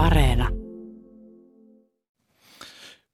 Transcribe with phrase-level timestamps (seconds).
[0.00, 0.48] Areena.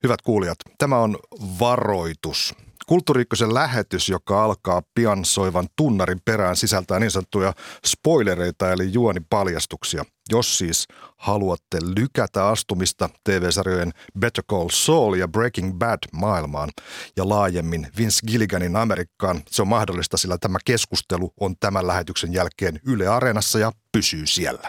[0.02, 1.18] Hyvät kuulijat, tämä on
[1.60, 2.54] varoitus.
[2.86, 7.52] Kulttuuriikkosen lähetys, joka alkaa pian soivan tunnarin perään, sisältää niin sanottuja
[7.86, 10.04] spoilereita eli juonipaljastuksia.
[10.30, 16.70] Jos siis haluatte lykätä astumista TV-sarjojen Better Call Saul ja Breaking Bad maailmaan
[17.16, 22.80] ja laajemmin Vince Gilliganin Amerikkaan, se on mahdollista, sillä tämä keskustelu on tämän lähetyksen jälkeen
[22.86, 24.68] Yle Areenassa ja pysyy siellä.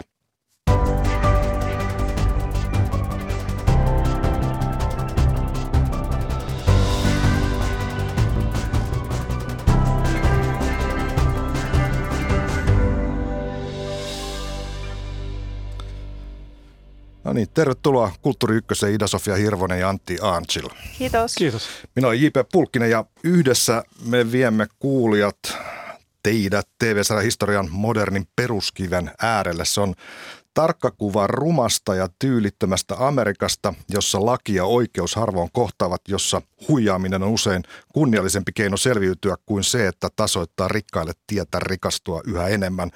[17.28, 20.68] No niin, tervetuloa Kulttuuri Ykkösen Ida-Sofia Hirvonen ja Antti Aanchil.
[20.98, 21.34] Kiitos.
[21.34, 21.68] Kiitos.
[21.96, 22.36] Minä olen J.P.
[22.52, 25.38] Pulkkinen ja yhdessä me viemme kuulijat
[26.22, 29.64] teidät TV-sarjan historian modernin peruskiven äärelle.
[29.64, 29.94] Se on
[30.58, 37.28] Tarkka kuva rumasta ja tyylittömästä Amerikasta, jossa laki ja oikeus harvoin kohtaavat, jossa huijaaminen on
[37.28, 42.90] usein kunniallisempi keino selviytyä kuin se, että tasoittaa rikkaille tietä rikastua yhä enemmän.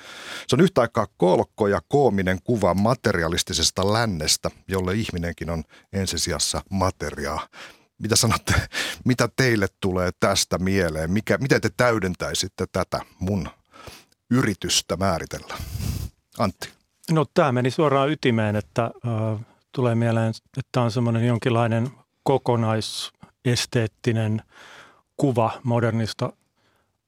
[0.49, 7.49] Se on yhtä aikaa kolkko ja koominen kuva materialistisesta lännestä, jolle ihminenkin on ensisijassa materiaa.
[7.99, 8.55] Mitä sanotte,
[9.05, 11.11] mitä teille tulee tästä mieleen?
[11.11, 13.49] Mikä, miten te täydentäisitte tätä mun
[14.31, 15.55] yritystä määritellä?
[16.39, 16.82] Antti.
[17.11, 18.91] No tämä meni suoraan ytimeen, että äh,
[19.73, 21.91] tulee mieleen, että on semmoinen jonkinlainen
[22.23, 24.43] kokonaisesteettinen
[25.17, 26.33] kuva modernista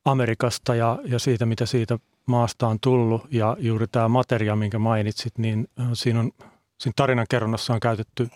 [0.04, 3.22] Amerikasta ja, ja siitä, mitä siitä maasta on tullut.
[3.30, 6.32] Ja juuri tämä materia, minkä mainitsit, niin äh, siinä, on,
[6.78, 8.28] siinä tarinankerronnassa on käytetty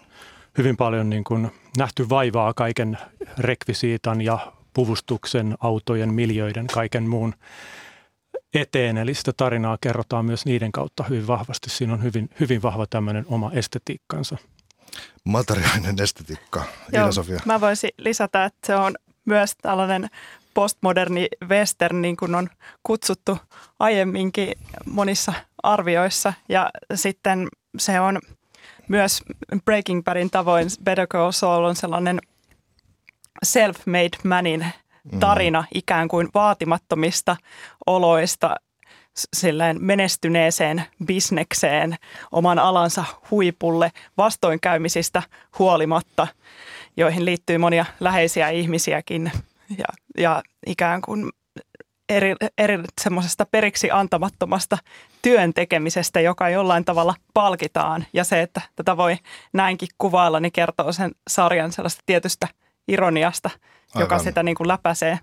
[0.59, 2.99] hyvin paljon niin kuin nähty vaivaa kaiken
[3.39, 7.35] rekvisiitan ja puvustuksen, autojen, miljöiden, kaiken muun
[8.55, 11.71] eteen, eli sitä tarinaa kerrotaan myös niiden kautta hyvin vahvasti.
[11.71, 14.37] Siinä on hyvin, hyvin vahva tämmöinen oma estetiikkansa.
[15.25, 16.65] Materiaalinen estetiikka.
[16.93, 17.41] Joo, Sofia.
[17.45, 20.09] Mä voisin lisätä, että se on myös tällainen
[20.55, 22.49] postmoderni western, niin kuin on
[22.83, 23.39] kutsuttu
[23.79, 24.53] aiemminkin
[24.85, 26.33] monissa arvioissa.
[26.49, 28.19] Ja sitten se on
[28.89, 29.23] myös
[29.65, 32.21] Breaking Badin tavoin Better Call Saul on sellainen
[33.47, 34.67] self-made manin
[35.21, 35.67] tarina mm.
[35.75, 37.37] ikään kuin vaatimattomista
[37.87, 38.57] oloista
[39.37, 41.97] silleen menestyneeseen bisnekseen,
[42.33, 45.23] oman alansa huipulle vastoinkäymisistä
[45.59, 46.27] huolimatta,
[46.97, 49.33] joihin liittyy monia läheisiä ihmisiäkin
[49.79, 49.85] ja,
[50.19, 51.31] ja ikään kuin
[52.09, 54.79] eri, eri semmoisesta periksi antamattomasta
[55.23, 58.07] työn tekemisestä, joka jollain tavalla palkitaan.
[58.13, 59.17] Ja se, että tätä voi
[59.53, 62.49] näinkin kuvailla, niin kertoo sen sarjan sellaista tietystä
[62.89, 63.51] ironiasta–
[63.95, 64.25] joka Aivan.
[64.25, 65.19] sitä niin kuin läpäisee.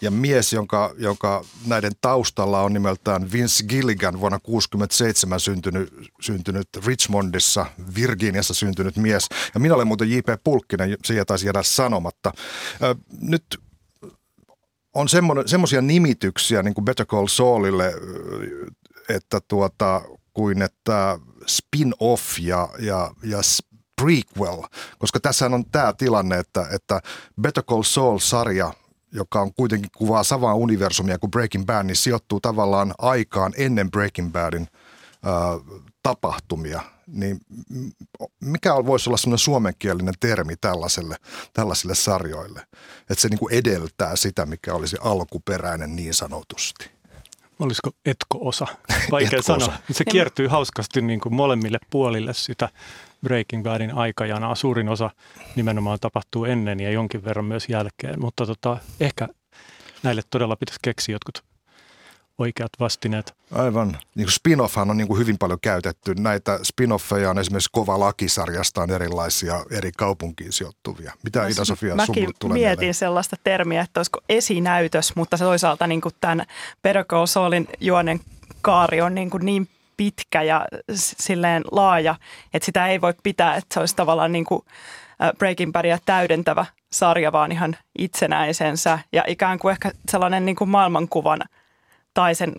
[0.00, 7.66] Ja mies, jonka, jonka näiden taustalla on nimeltään Vince Gilligan, vuonna 1967 syntynyt, syntynyt Richmondissa,
[7.94, 9.28] Virginiassa syntynyt mies.
[9.54, 10.44] Ja minä olen muuten J.P.
[10.44, 12.32] Pulkkinen, se taisi jäädä sanomatta.
[13.20, 13.44] Nyt
[14.94, 15.08] on
[15.46, 17.92] semmoisia nimityksiä niin kuin Better Call Saulille,
[19.08, 20.02] että tuota,
[20.34, 23.38] kuin että spin-off ja, ja, ja
[24.02, 24.62] prequel,
[24.98, 27.00] koska tässä on tämä tilanne, että, että
[27.40, 28.72] Better Call Saul-sarja,
[29.12, 34.32] joka on kuitenkin kuvaa samaa universumia kuin Breaking Bad, niin sijoittuu tavallaan aikaan ennen Breaking
[34.32, 34.68] Badin
[35.26, 36.82] äh, tapahtumia.
[37.06, 37.40] Niin
[38.40, 41.16] mikä voisi olla sellainen suomenkielinen termi tällaiselle,
[41.52, 42.60] tällaisille sarjoille?
[43.00, 46.97] Että se niin kuin edeltää sitä, mikä olisi alkuperäinen niin sanotusti.
[47.58, 48.66] Olisiko etko-osa?
[49.10, 49.66] Vaikea etko-osa.
[49.66, 49.78] sanoa.
[49.90, 52.68] Se kiertyy hauskasti niin kuin molemmille puolille sitä
[53.22, 54.54] Breaking Badin aikajanaa.
[54.54, 55.10] Suurin osa
[55.56, 59.28] nimenomaan tapahtuu ennen ja jonkin verran myös jälkeen, mutta tota, ehkä
[60.02, 61.47] näille todella pitäisi keksiä jotkut
[62.38, 63.34] oikeat vastineet.
[63.52, 63.88] Aivan.
[63.88, 66.14] Niin kuin spin-offhan on niin kuin hyvin paljon käytetty.
[66.14, 71.12] Näitä spin-offeja on esimerkiksi Kova lakisarjasta on erilaisia eri kaupunkiin sijoittuvia.
[71.22, 72.94] Mitä Ida-Sofia Mäkin tulee mietin mieleen?
[72.94, 76.46] sellaista termiä, että olisiko esinäytös, mutta se toisaalta niin kuin tämän
[76.82, 78.20] Better Call Saulin juonen
[78.62, 82.14] kaari on niin, kuin niin pitkä ja silleen laaja,
[82.54, 84.62] että sitä ei voi pitää, että se olisi tavallaan niin kuin
[85.38, 91.40] Breaking Badia täydentävä sarja, vaan ihan itsenäisensä ja ikään kuin ehkä sellainen niin kuin maailmankuvan
[92.18, 92.54] tai sen,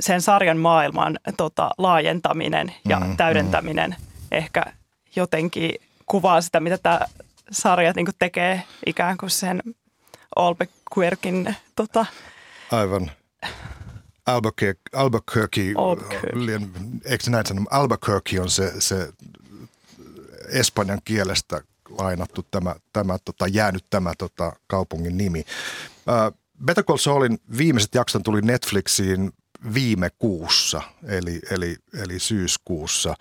[0.00, 4.26] sen sarjan maailman tota, laajentaminen ja mm, täydentäminen mm.
[4.30, 4.64] ehkä
[5.16, 5.70] jotenkin
[6.06, 7.00] kuvaa sitä, mitä tämä
[7.50, 9.62] sarja niin kuin tekee ikään kuin sen
[10.36, 12.06] Albuquerquein tota,
[12.72, 13.10] Aivan
[14.26, 16.60] Albuquerque, Albuquerque, Albuquerque.
[17.04, 19.12] eikö näin sanoa, Albuquerque on se, se
[20.48, 21.60] espanjan kielestä
[21.98, 25.44] lainattu tämä, tämä tota, jäänyt tämä tota, kaupungin nimi.
[26.06, 29.32] Uh, Better Call Saulin viimeiset jaksot tuli Netflixiin
[29.74, 33.14] viime kuussa, eli, eli, eli syyskuussa.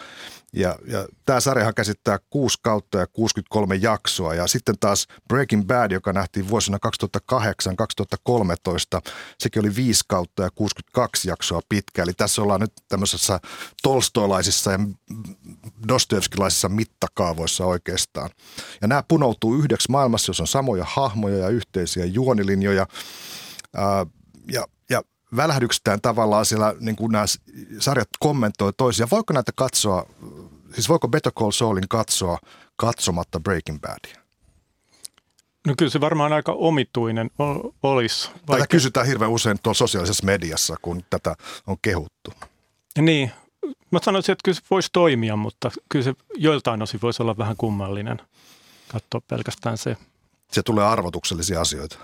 [0.54, 4.34] Ja, ja tämä sarjahan käsittää kuusi kautta ja 63 jaksoa.
[4.34, 6.78] Ja sitten taas Breaking Bad, joka nähtiin vuosina
[7.34, 12.04] 2008-2013, sekin oli viisi kautta ja 62 jaksoa pitkä.
[12.04, 13.40] Eli tässä ollaan nyt tämmöisessä
[13.84, 14.80] tolstoilaisissa ja
[15.88, 18.30] Dostoevskilaisissa mittakaavoissa oikeastaan.
[18.82, 22.88] Ja nämä punoutuu yhdeksi maailmassa, jossa on samoja hahmoja ja yhteisiä juonilinjoja.
[23.76, 24.06] Ää,
[24.52, 24.68] ja
[25.36, 27.26] välähdyksetään tavallaan siellä niin kuin nämä
[27.80, 29.08] sarjat kommentoi toisia.
[29.12, 30.06] Voiko näitä katsoa,
[30.74, 32.40] siis voiko Better Call Saulin katsoa
[32.76, 34.24] katsomatta Breaking Badia?
[35.68, 37.32] No kyllä se varmaan aika omituinen
[37.84, 38.30] olisi.
[38.30, 38.54] Vaikka...
[38.54, 41.36] Tätä kysytään hirveän usein tuolla sosiaalisessa mediassa, kun tätä
[41.68, 42.34] on kehuttu.
[43.02, 43.32] Niin,
[43.92, 47.58] mä sanoisin, että kyllä se voisi toimia, mutta kyllä se joiltain osin voisi olla vähän
[47.58, 48.22] kummallinen
[48.88, 49.98] katsoa pelkästään se.
[50.52, 51.98] Se tulee arvotuksellisia asioita.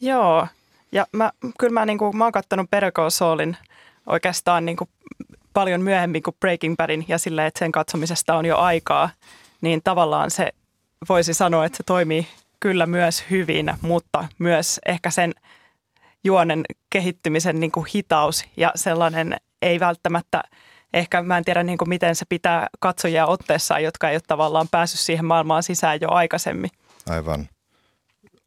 [0.00, 0.46] Joo,
[0.92, 3.56] ja mä, kyllä mä, niin kuin, mä oon kattonut Better Saulin
[4.06, 4.90] oikeastaan niin kuin,
[5.54, 9.10] paljon myöhemmin kuin Breaking Badin ja silleen, että sen katsomisesta on jo aikaa,
[9.60, 10.52] niin tavallaan se
[11.08, 12.26] voisi sanoa, että se toimii
[12.60, 15.32] kyllä myös hyvin, mutta myös ehkä sen
[16.24, 20.42] juonen kehittymisen niin kuin hitaus ja sellainen ei välttämättä,
[20.92, 24.68] ehkä mä en tiedä niin kuin miten se pitää katsojia otteessaan, jotka ei ole tavallaan
[24.70, 26.70] päässyt siihen maailmaan sisään jo aikaisemmin.
[27.08, 27.48] Aivan.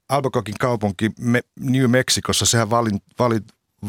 [0.10, 1.12] Albuquerquein kaupunki
[1.60, 3.40] New Mexicossa, sehän vali, vali,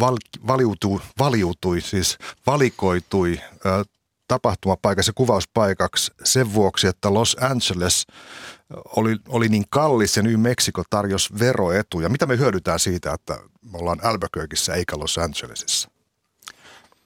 [0.01, 0.17] val,
[0.47, 3.85] valiutui, valiutui, siis valikoitui ö,
[4.29, 8.07] tapahtumapaikaksi ja kuvauspaikaksi sen vuoksi, että Los Angeles
[8.97, 12.09] oli, oli niin kallis ja New Mexico tarjosi veroetuja.
[12.09, 13.39] Mitä me hyödytään siitä, että
[13.73, 15.91] me ollaan Albuquerqueissa eikä Los Angelesissa?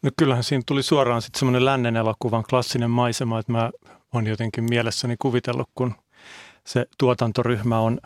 [0.03, 3.71] No kyllähän siinä tuli suoraan sitten semmoinen lännen elokuvan klassinen maisema, että mä
[4.15, 5.95] oon jotenkin mielessäni kuvitellut, kun
[6.67, 8.01] se tuotantoryhmä on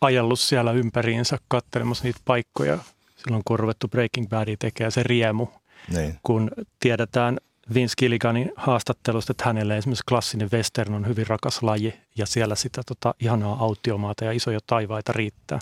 [0.00, 2.78] ajellut siellä ympäriinsä katselemassa niitä paikkoja
[3.16, 5.46] silloin, kun on ruvettu Breaking Badia tekee se riemu,
[5.88, 6.18] niin.
[6.22, 6.50] kun
[6.80, 7.38] tiedetään
[7.74, 12.82] Vince Gilliganin haastattelusta, että hänelle esimerkiksi klassinen western on hyvin rakas laji ja siellä sitä
[12.86, 15.58] tota, ihanaa autiomaata ja isoja taivaita riittää.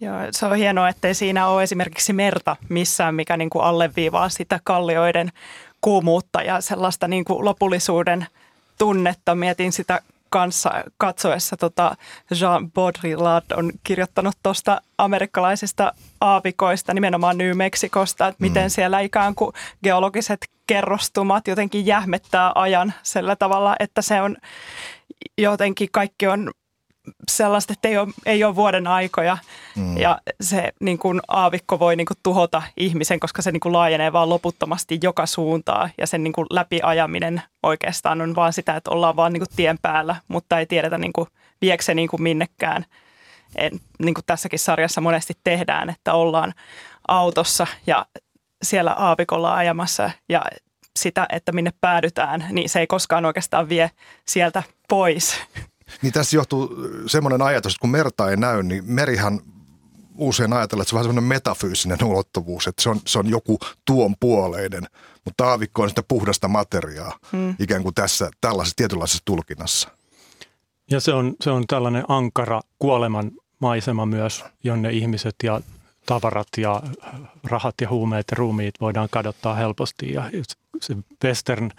[0.00, 4.60] Joo, se on hienoa, ettei siinä ole esimerkiksi merta missään, mikä niin kuin alleviivaa sitä
[4.64, 5.32] kallioiden
[5.80, 8.26] kuumuutta ja sellaista niin kuin lopullisuuden
[8.78, 9.34] tunnetta.
[9.34, 10.02] Mietin sitä
[10.32, 11.96] kanssa katsoessa tota
[12.40, 18.70] Jean Baudrillard on kirjoittanut tuosta amerikkalaisista aavikoista, nimenomaan New Mexicosta, että miten mm.
[18.70, 19.52] siellä ikään kuin
[19.84, 24.36] geologiset kerrostumat jotenkin jähmettää ajan sillä tavalla, että se on
[25.38, 26.50] jotenkin kaikki on
[27.30, 29.38] sellaista, että ei ole, ei ole vuoden aikoja
[29.76, 29.96] mm.
[29.96, 34.12] ja se niin kuin aavikko voi niin kuin tuhota ihmisen, koska se niin kuin laajenee
[34.12, 39.16] vaan loputtomasti joka suuntaan ja sen niin kuin läpiajaminen oikeastaan on vaan sitä, että ollaan
[39.16, 41.28] vaan niin kuin tien päällä, mutta ei tiedetä niin kuin,
[41.60, 42.84] viekö se niin kuin minnekään.
[43.56, 46.54] En, niin kuin tässäkin sarjassa monesti tehdään, että ollaan
[47.08, 48.06] autossa ja
[48.62, 50.42] siellä aavikolla ajamassa ja
[50.98, 53.90] sitä, että minne päädytään, niin se ei koskaan oikeastaan vie
[54.28, 55.40] sieltä pois.
[56.02, 59.40] Niin tässä johtuu semmoinen ajatus, että kun merta ei näy, niin merihän
[60.16, 63.58] usein ajatellaan, että se on vähän semmoinen metafyysinen ulottuvuus, että se on, se on joku
[63.84, 64.82] tuon puoleinen,
[65.24, 67.54] mutta aavikko on sitä puhdasta materiaa hmm.
[67.58, 69.88] ikään kuin tässä tällaisessa tietynlaisessa tulkinnassa.
[70.90, 75.60] Ja se on, se on tällainen ankara kuoleman maisema myös, jonne ihmiset ja
[76.06, 76.82] tavarat ja
[77.44, 80.12] rahat ja huumeet ja ruumiit voidaan kadottaa helposti.
[80.12, 80.30] Ja
[80.80, 81.70] se western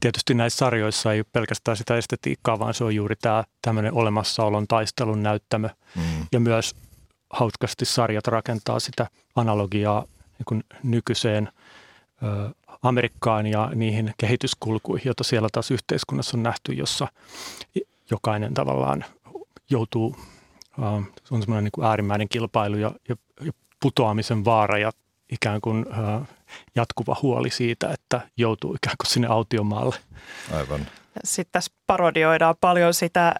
[0.00, 4.66] tietysti näissä sarjoissa ei ole pelkästään sitä estetiikkaa, vaan se on juuri tämä tämmöinen olemassaolon
[4.66, 5.68] taistelun näyttämö.
[5.96, 6.02] Mm.
[6.32, 6.74] Ja myös
[7.30, 9.06] hauskasti sarjat rakentaa sitä
[9.36, 10.04] analogiaa
[10.38, 11.48] niin kuin nykyiseen
[12.22, 12.50] ö,
[12.82, 17.08] Amerikkaan ja niihin kehityskulkuihin, joita siellä taas yhteiskunnassa on nähty, jossa
[18.10, 19.04] jokainen tavallaan
[19.70, 20.16] joutuu,
[20.82, 23.16] äh, se on semmoinen niin kuin äärimmäinen kilpailu ja, ja
[23.80, 24.90] putoamisen vaara ja
[25.32, 25.86] ikään kuin
[26.74, 29.96] jatkuva huoli siitä, että joutuu ikään kuin sinne autiomaalle.
[30.52, 30.86] Aivan.
[31.24, 33.34] Sitten tässä parodioidaan paljon sitä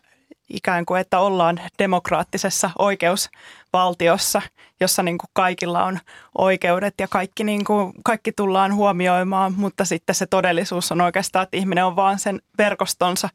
[0.48, 4.42] ikään kuin, että ollaan demokraattisessa oikeusvaltiossa,
[4.80, 5.98] jossa niin kuin kaikilla on
[6.38, 11.56] oikeudet ja kaikki, niin kuin, kaikki tullaan huomioimaan, mutta sitten se todellisuus on oikeastaan, että
[11.56, 13.28] ihminen on vaan sen verkostonsa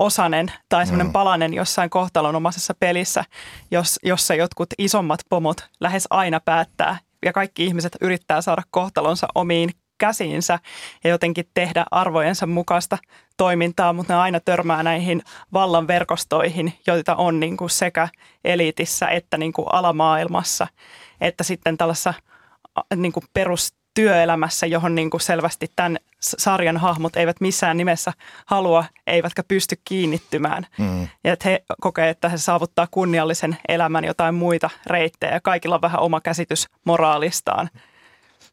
[0.00, 1.12] osanen tai semmoinen mm.
[1.12, 3.24] palanen jossain kohtalonomaisessa pelissä,
[3.70, 9.70] jos, jossa jotkut isommat pomot lähes aina päättää ja kaikki ihmiset yrittää saada kohtalonsa omiin
[9.98, 10.58] käsiinsä
[11.04, 12.98] ja jotenkin tehdä arvojensa mukaista
[13.36, 18.08] toimintaa, mutta ne aina törmää näihin vallan verkostoihin, joita on niin kuin sekä
[18.44, 20.66] eliitissä että niin kuin alamaailmassa,
[21.20, 22.14] että sitten tällaisessa
[22.96, 28.12] niin kuin perus työelämässä, johon niin kuin selvästi tämän sarjan hahmot eivät missään nimessä
[28.46, 30.66] halua, eivätkä pysty kiinnittymään.
[30.78, 31.08] Mm.
[31.24, 35.40] Ja että he kokee, että he saavuttaa kunniallisen elämän jotain muita reittejä.
[35.40, 37.70] Kaikilla on vähän oma käsitys moraalistaan.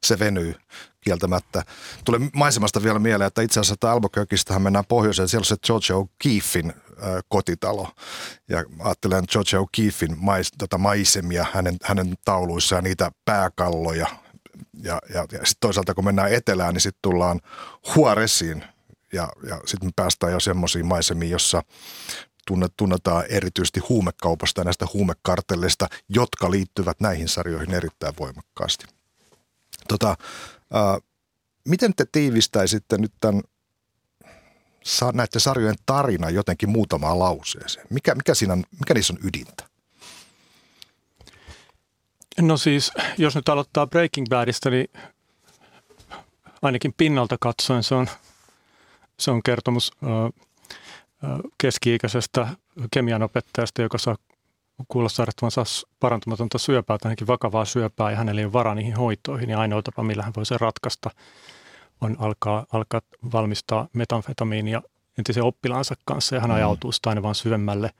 [0.04, 0.56] se venyy
[1.02, 1.64] kieltämättä.
[2.06, 5.28] Tulee maisemasta vielä mieleen, että itse asiassa Albuquerquestähän mennään pohjoiseen.
[5.28, 7.92] Siellä on se George O'Keeffin äh, kotitalo.
[8.50, 14.08] Ja ajattelen George O'Keeffin mais, tota maisemia hänen, hänen tauluissaan, niitä pääkalloja.
[14.84, 17.40] Ja, ja, ja sitten toisaalta kun mennään etelään, niin sitten tullaan
[17.96, 18.64] Huaresiin.
[19.14, 21.64] Ja, ja sitten me päästään jo semmoisiin maisemiin, jossa
[22.78, 28.86] tunnetaan erityisesti huumekaupasta ja näistä huumekartellista, jotka liittyvät näihin sarjoihin erittäin voimakkaasti.
[29.88, 30.16] Tota,
[30.74, 31.00] ää,
[31.68, 33.42] miten te tiivistäisitte nyt tämän
[35.14, 37.88] näiden sarjojen tarina jotenkin muutamaan lauseeseen?
[37.90, 39.70] Mikä, mikä, siinä mikä niissä on ydintä?
[42.42, 44.88] No siis, jos nyt aloittaa Breaking Badista, niin
[46.62, 48.08] ainakin pinnalta katsoen se on,
[49.20, 49.92] se on kertomus
[51.58, 52.48] keski-ikäisestä
[52.92, 54.16] kemianopettajasta, joka saa
[54.88, 55.64] kuulla sairastavansa
[56.00, 59.50] parantumatonta syöpää tai ainakin vakavaa syöpää ja hänellä ei ole varaa niihin hoitoihin.
[59.50, 61.10] Ja ainoa tapa, millä hän voi sen ratkaista,
[62.02, 63.02] on alkaa, alkaa
[63.34, 64.82] valmistaa metamfetamiinia
[65.18, 66.56] entisen oppilaansa kanssa ja hän mm.
[66.56, 67.92] ajautuu sitä aina vaan syvemmälle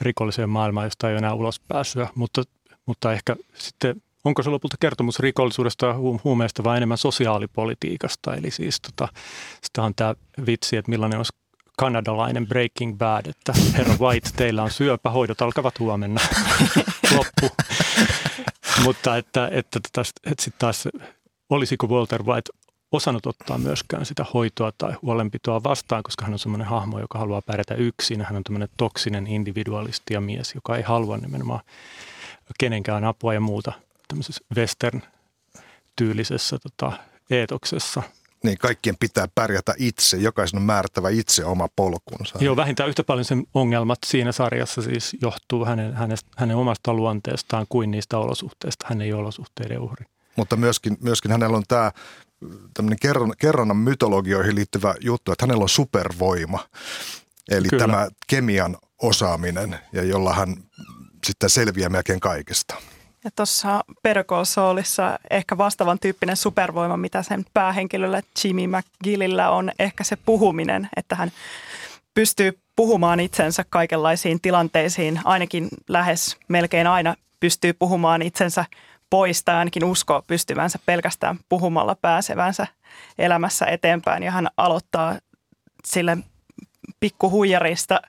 [0.00, 2.08] rikolliseen maailmaan, josta ei ole enää ulospääsyä.
[2.14, 2.42] Mutta,
[2.86, 8.34] mutta ehkä sitten onko se lopulta kertomus rikollisuudesta ja huumeista vai enemmän sosiaalipolitiikasta?
[8.34, 9.08] Eli siis tota,
[9.62, 10.14] sitä on tämä
[10.46, 11.32] vitsi, että millainen olisi
[11.78, 16.20] kanadalainen Breaking Bad, että herra White, teillä on syöpähoidot, alkavat huomenna.
[17.16, 17.50] Loppu.
[18.84, 20.88] Mutta että, että, että, että sitten taas
[21.50, 22.52] olisiko Walter White
[22.92, 27.42] osannut ottaa myöskään sitä hoitoa tai huolenpitoa vastaan, koska hän on semmoinen hahmo, joka haluaa
[27.42, 28.22] pärjätä yksin.
[28.22, 31.60] Hän on tämmöinen toksinen individualisti ja mies, joka ei halua nimenomaan
[32.58, 33.72] kenenkään apua ja muuta
[34.08, 36.92] tämmöisessä western-tyylisessä tota,
[37.30, 38.02] eetoksessa–
[38.42, 40.16] niin, kaikkien pitää pärjätä itse.
[40.16, 42.38] Jokaisen on määrättävä itse oma polkunsa.
[42.40, 47.66] Joo, vähintään yhtä paljon sen ongelmat siinä sarjassa siis johtuu hänen, hänen, hänen omasta luonteestaan
[47.68, 48.86] kuin niistä olosuhteista.
[48.88, 50.06] Hän ei ole olosuhteiden uhri.
[50.36, 51.92] Mutta myöskin, myöskin hänellä on tämä
[52.74, 56.58] tämmöinen kerron, kerronnan mytologioihin liittyvä juttu, että hänellä on supervoima.
[57.50, 57.86] Eli Kyllä.
[57.86, 60.56] tämä kemian osaaminen, ja jolla hän
[61.26, 62.74] sitten selviää melkein kaikesta.
[63.24, 70.16] Ja tuossa Perkosoolissa ehkä vastaavan tyyppinen supervoima, mitä sen päähenkilöllä Jimmy McGillillä on, ehkä se
[70.16, 71.32] puhuminen, että hän
[72.14, 78.64] pystyy puhumaan itsensä kaikenlaisiin tilanteisiin, ainakin lähes melkein aina pystyy puhumaan itsensä
[79.10, 82.66] pois tai ainakin uskoo pystyvänsä pelkästään puhumalla pääsevänsä
[83.18, 84.22] elämässä eteenpäin.
[84.22, 85.18] Ja hän aloittaa
[85.84, 86.18] sille
[87.00, 88.00] pikkuhuijarista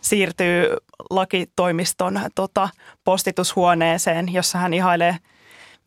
[0.00, 0.76] siirtyy
[1.10, 2.68] lakitoimiston tota,
[3.04, 5.16] postitushuoneeseen, jossa hän ihailee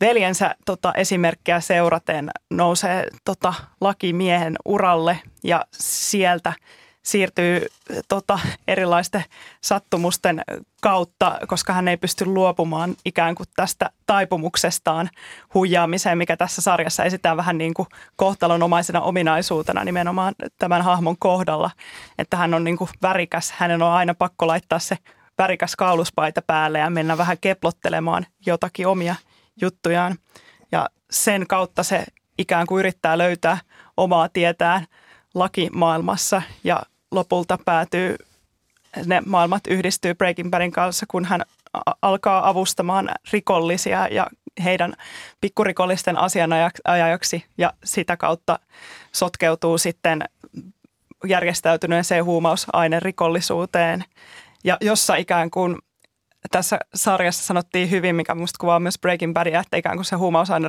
[0.00, 6.52] veljensä tota, esimerkkiä seuraten, nousee tota, lakimiehen uralle ja sieltä–
[7.04, 7.66] siirtyy
[8.08, 9.24] tota, erilaisten
[9.60, 10.42] sattumusten
[10.82, 15.10] kautta, koska hän ei pysty luopumaan ikään kuin tästä taipumuksestaan
[15.54, 21.70] huijaamiseen, mikä tässä sarjassa esitään vähän niin kuin kohtalonomaisena ominaisuutena nimenomaan tämän hahmon kohdalla,
[22.18, 24.98] että hän on niin kuin värikäs, hänen on aina pakko laittaa se
[25.38, 29.14] värikäs kauluspaita päälle ja mennä vähän keplottelemaan jotakin omia
[29.60, 30.16] juttujaan.
[30.72, 32.04] Ja sen kautta se
[32.38, 33.58] ikään kuin yrittää löytää
[33.96, 34.86] omaa tietään
[35.34, 36.82] lakimaailmassa ja
[37.14, 38.16] lopulta päätyy,
[39.06, 41.42] ne maailmat yhdistyy Breaking Badin kanssa, kun hän
[42.02, 44.26] alkaa avustamaan rikollisia ja
[44.64, 44.94] heidän
[45.40, 48.58] pikkurikollisten asianajajaksi ja sitä kautta
[49.12, 50.24] sotkeutuu sitten
[51.26, 52.24] järjestäytyneeseen
[53.02, 54.04] rikollisuuteen
[54.64, 55.78] Ja jossa ikään kuin
[56.50, 60.16] tässä sarjassa sanottiin hyvin, mikä minusta kuvaa myös Breaking Badia, että ikään kuin se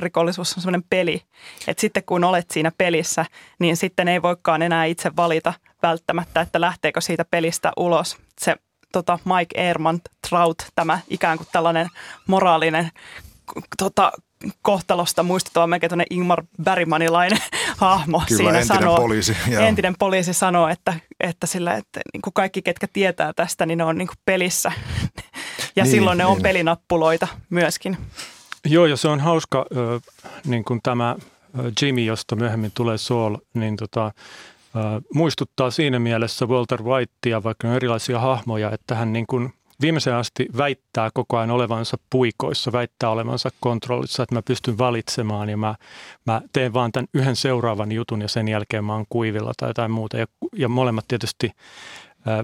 [0.02, 1.22] rikollisuus on sellainen peli.
[1.66, 3.26] Että sitten kun olet siinä pelissä,
[3.58, 5.54] niin sitten ei voikaan enää itse valita
[5.88, 8.16] välttämättä, että lähteekö siitä pelistä ulos.
[8.40, 8.56] Se
[8.92, 11.88] tota, Mike Ehrman Trout, tämä ikään kuin tällainen
[12.26, 12.90] moraalinen
[13.78, 14.12] tota,
[14.62, 17.38] kohtalosta muistuttava melkein tuonne Ingmar Bergmanilainen
[17.76, 19.36] hahmo Kyllä, siinä entinen sanoo, poliisi.
[19.50, 19.62] Joo.
[19.62, 23.84] Entinen poliisi sanoo, että, että, sillä, että niin kuin kaikki, ketkä tietää tästä, niin ne
[23.84, 24.72] on niin kuin pelissä.
[25.76, 26.30] Ja niin, silloin ne niin.
[26.30, 27.98] on pelinappuloita myöskin.
[28.64, 29.66] Joo, ja se on hauska,
[30.44, 31.16] niin kuin tämä
[31.82, 34.12] Jimmy, josta myöhemmin tulee Saul, niin tota,
[35.14, 40.46] muistuttaa siinä mielessä Walter Whitea, vaikka on erilaisia hahmoja, että hän niin kuin viimeisen asti
[40.56, 45.74] väittää koko ajan olevansa puikoissa, väittää olevansa kontrollissa, että mä pystyn valitsemaan ja mä,
[46.26, 49.90] mä teen vaan tämän yhden seuraavan jutun ja sen jälkeen mä oon kuivilla tai jotain
[49.90, 50.16] muuta.
[50.16, 51.50] Ja, ja molemmat tietysti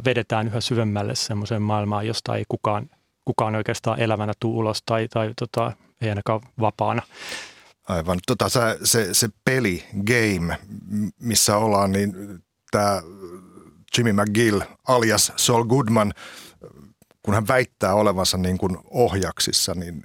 [0.04, 2.90] vedetään yhä syvemmälle semmoiseen maailmaan, josta ei kukaan,
[3.24, 7.02] kukaan oikeastaan elävänä tuu ulos tai, tai tota, ei ainakaan vapaana.
[7.92, 8.18] Aivan.
[8.26, 8.48] Tota,
[8.84, 10.58] se, se peli, game,
[11.20, 12.14] missä ollaan, niin
[12.70, 13.02] tämä
[13.98, 16.12] Jimmy McGill alias Saul Goodman
[17.22, 20.02] kun hän väittää olevansa niin kuin ohjaksissa, niin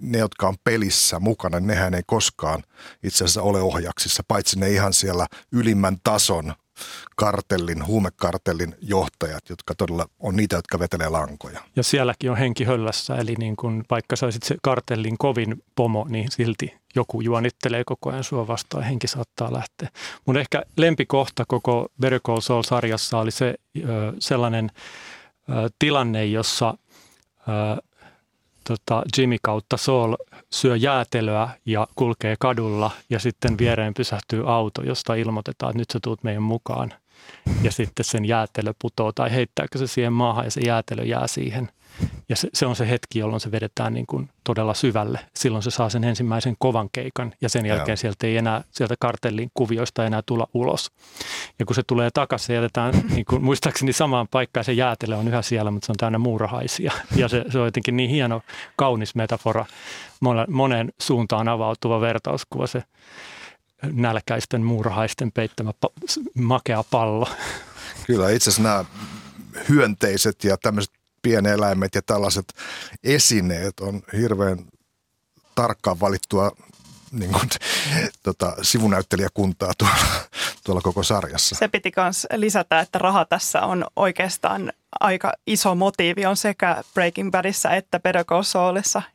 [0.00, 2.62] ne, jotka on pelissä mukana, nehän ei koskaan
[3.02, 6.54] itse asiassa ole ohjaksissa, paitsi ne ihan siellä ylimmän tason
[7.16, 11.60] kartellin, huumekartellin johtajat, jotka todella on niitä, jotka vetelee lankoja.
[11.76, 16.06] Ja sielläkin on henki höllässä, eli niin kun, vaikka sä olisit se kartellin kovin pomo,
[16.08, 19.88] niin silti joku juonittelee koko ajan sua vastaan henki saattaa lähteä.
[20.26, 23.82] Mun ehkä lempikohta koko Better Call Saul-sarjassa oli se ö,
[24.18, 24.70] sellainen
[25.48, 26.74] ö, tilanne, jossa
[27.38, 27.82] ö,
[28.64, 30.16] tota, Jimmy kautta Saul
[30.52, 35.98] syö jäätelöä ja kulkee kadulla ja sitten viereen pysähtyy auto, josta ilmoitetaan, että nyt sä
[36.02, 36.92] tuut meidän mukaan.
[37.62, 41.68] Ja sitten sen jäätelö putoo tai heittääkö se siihen maahan ja se jäätelö jää siihen–
[42.28, 45.20] ja se, se on se hetki, jolloin se vedetään niin kuin todella syvälle.
[45.34, 47.96] Silloin se saa sen ensimmäisen kovan keikan ja sen jälkeen Joo.
[47.96, 50.90] sieltä ei enää, sieltä kartellin kuvioista enää tulla ulos.
[51.58, 55.28] Ja kun se tulee takaisin, se jätetään niin kuin, muistaakseni samaan paikkaan, se jäätelö on
[55.28, 56.92] yhä siellä, mutta se on täynnä muurahaisia.
[57.16, 58.40] Ja se, se on jotenkin niin hieno,
[58.76, 59.66] kaunis metafora,
[60.48, 62.82] monen suuntaan avautuva vertauskuva se
[63.92, 67.28] nälkäisten muurahaisten peittämä pa- makea pallo.
[68.06, 68.84] Kyllä, itse asiassa nämä
[69.68, 72.54] hyönteiset ja tämmöiset pieneläimet ja tällaiset
[73.04, 74.58] esineet on hirveän
[75.54, 76.50] tarkkaan valittua
[77.12, 77.48] niin kuin,
[78.22, 79.96] tota, sivunäyttelijäkuntaa tuolla,
[80.64, 81.54] tuolla koko sarjassa.
[81.54, 87.30] Se piti myös lisätä, että raha tässä on oikeastaan aika iso motiivi on sekä Breaking
[87.30, 88.24] Badissa että Better.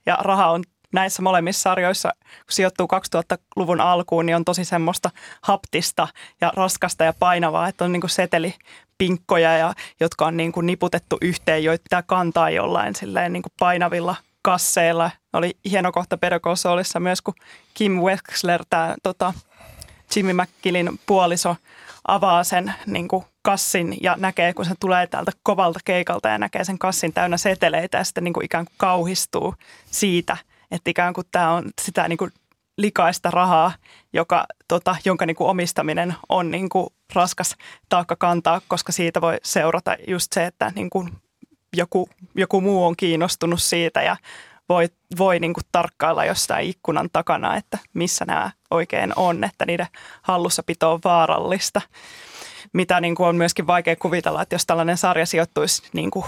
[0.05, 5.11] Ja raha on näissä molemmissa sarjoissa, kun sijoittuu 2000-luvun alkuun, niin on tosi semmoista
[5.41, 6.07] haptista
[6.41, 8.55] ja raskasta ja painavaa, että on niin seteli
[8.97, 13.53] pinkkoja, ja, jotka on niin kuin niputettu yhteen, joita pitää kantaa jollain silleen niin kuin
[13.59, 15.11] painavilla kasseilla.
[15.33, 17.33] Oli hieno kohta Pedokosolissa myös, kun
[17.73, 19.33] Kim Wexler, tämä tota,
[20.15, 21.55] Jimmy McKillin puoliso,
[22.07, 26.63] avaa sen niin kuin kassin ja näkee, kun se tulee täältä kovalta keikalta ja näkee
[26.63, 29.55] sen kassin täynnä seteleitä ja sitten niin kuin ikään kuin kauhistuu
[29.91, 30.37] siitä,
[30.71, 32.31] että ikään kuin tämä on sitä niin kuin
[32.77, 33.71] likaista rahaa,
[34.13, 37.55] joka, tota, jonka niin kuin omistaminen on niin kuin raskas
[37.89, 41.09] taakka kantaa, koska siitä voi seurata just se, että niin kuin
[41.77, 44.17] joku, joku muu on kiinnostunut siitä ja
[44.69, 49.87] voi, voi niin kuin tarkkailla jostain ikkunan takana, että missä nämä oikein on, että niiden
[50.21, 51.81] hallussapito on vaarallista.
[52.73, 56.25] Mitä niin kuin on myöskin vaikea kuvitella, että jos tällainen sarja sijoittuisi niin kuin,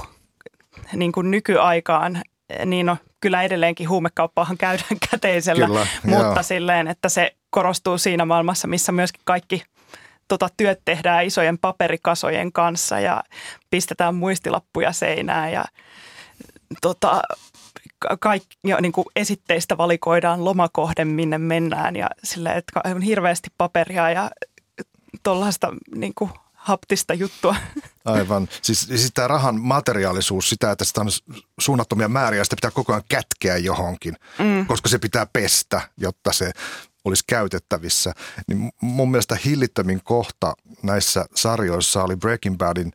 [0.93, 2.21] niin kuin nykyaikaan,
[2.65, 6.43] niin no, kyllä edelleenkin huumekauppaahan käydään käteisellä, kyllä, mutta joo.
[6.43, 9.63] silleen, että se korostuu siinä maailmassa, missä myöskin kaikki
[10.27, 13.23] tota, työt tehdään isojen paperikasojen kanssa ja
[13.69, 15.65] pistetään muistilappuja seinään ja
[16.81, 17.21] tota,
[18.19, 24.09] kaikki, ja niin kuin esitteistä valikoidaan lomakohde, minne mennään ja sille, että on hirveästi paperia
[24.11, 24.29] ja
[25.23, 26.31] tuollaista niin kuin
[26.69, 27.55] haptista juttua.
[28.05, 28.47] Aivan.
[28.61, 31.07] Siis, siis tämä rahan materiaalisuus, sitä, että sitä on
[31.59, 34.65] suunnattomia määriä, sitä pitää koko ajan kätkeä johonkin, mm.
[34.65, 36.51] koska se pitää pestä, jotta se
[37.05, 38.13] olisi käytettävissä.
[38.47, 40.53] Niin mun mielestä hillittömin kohta
[40.83, 42.91] näissä sarjoissa oli Breaking Badin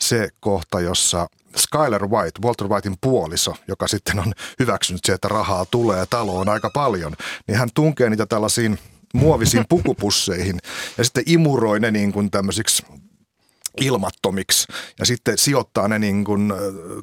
[0.00, 5.64] se kohta, jossa Skyler White, Walter Whitein puoliso, joka sitten on hyväksynyt se, että rahaa
[5.64, 7.12] tulee taloon aika paljon,
[7.46, 8.78] niin hän tunkee niitä tällaisiin
[9.14, 10.58] muovisiin pukupusseihin
[10.98, 12.82] ja sitten imuroi ne niin kuin tämmöisiksi
[13.80, 14.66] ilmattomiksi
[14.98, 16.52] ja sitten sijoittaa ne niin kuin,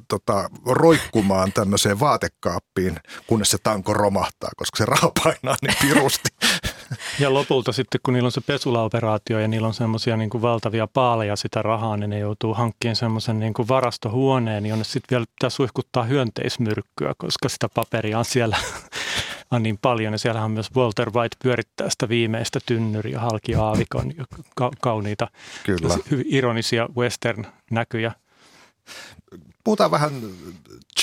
[0.08, 6.30] tota, roikkumaan tämmöiseen vaatekaappiin, kunnes se tanko romahtaa, koska se raha painaa niin pirusti.
[7.20, 11.36] Ja lopulta sitten, kun niillä on se pesulaoperaatio ja niillä on semmoisia niin valtavia paaleja
[11.36, 17.14] sitä rahaa, niin ne joutuu hankkimaan semmoisen niin varastohuoneen, jonne sitten vielä pitää suihkuttaa hyönteismyrkkyä,
[17.18, 18.58] koska sitä paperia on siellä
[19.52, 20.14] on niin paljon.
[20.14, 24.14] Ja siellähän myös Walter White pyörittää sitä viimeistä tynnyriä, halki aavikon,
[24.56, 25.28] ka- kauniita,
[25.64, 25.98] Kyllä.
[26.12, 28.12] hyvin ironisia western-näkyjä.
[29.64, 30.12] Puhutaan vähän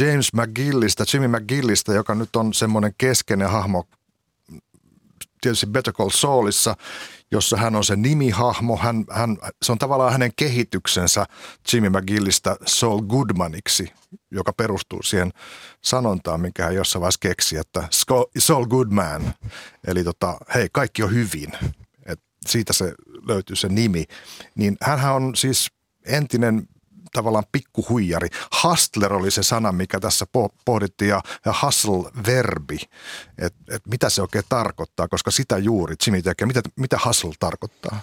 [0.01, 3.85] James McGillistä, Jimmy McGillistä, joka nyt on semmoinen keskeinen hahmo
[5.41, 6.77] tietysti Better Call Saulissa,
[7.33, 8.77] jossa hän on se nimihahmo.
[8.77, 11.27] Hän, hän, se on tavallaan hänen kehityksensä
[11.73, 13.93] Jimmy McGillistä Saul Goodmaniksi,
[14.31, 15.33] joka perustuu siihen
[15.85, 17.89] sanontaan, minkä hän jossain vaiheessa keksi, että
[18.39, 19.35] Saul Goodman,
[19.87, 21.53] eli tota, hei, kaikki on hyvin.
[22.07, 22.95] Et siitä se
[23.29, 24.05] löytyy se nimi.
[24.55, 25.71] Niin hän on siis
[26.07, 26.69] entinen
[27.13, 28.29] tavallaan pikkuhuijari.
[28.63, 30.27] Hustler oli se sana, mikä tässä
[30.65, 32.79] pohdittiin ja, ja hustle-verbi,
[33.39, 36.47] että et mitä se oikein tarkoittaa, koska sitä juuri Jimmy tekee.
[36.47, 38.01] Mitä, mitä hustle tarkoittaa?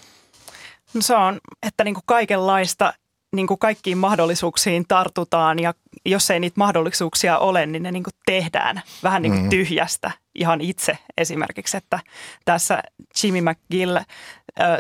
[0.94, 2.94] No se on, että niin kuin kaikenlaista
[3.36, 5.74] niin kuin kaikkiin mahdollisuuksiin tartutaan ja
[6.06, 9.50] jos ei niitä mahdollisuuksia ole, niin ne niin kuin tehdään vähän niin kuin mm.
[9.50, 12.00] tyhjästä ihan itse esimerkiksi, että
[12.46, 12.84] tässä
[13.24, 14.06] Jimmy McGill äh,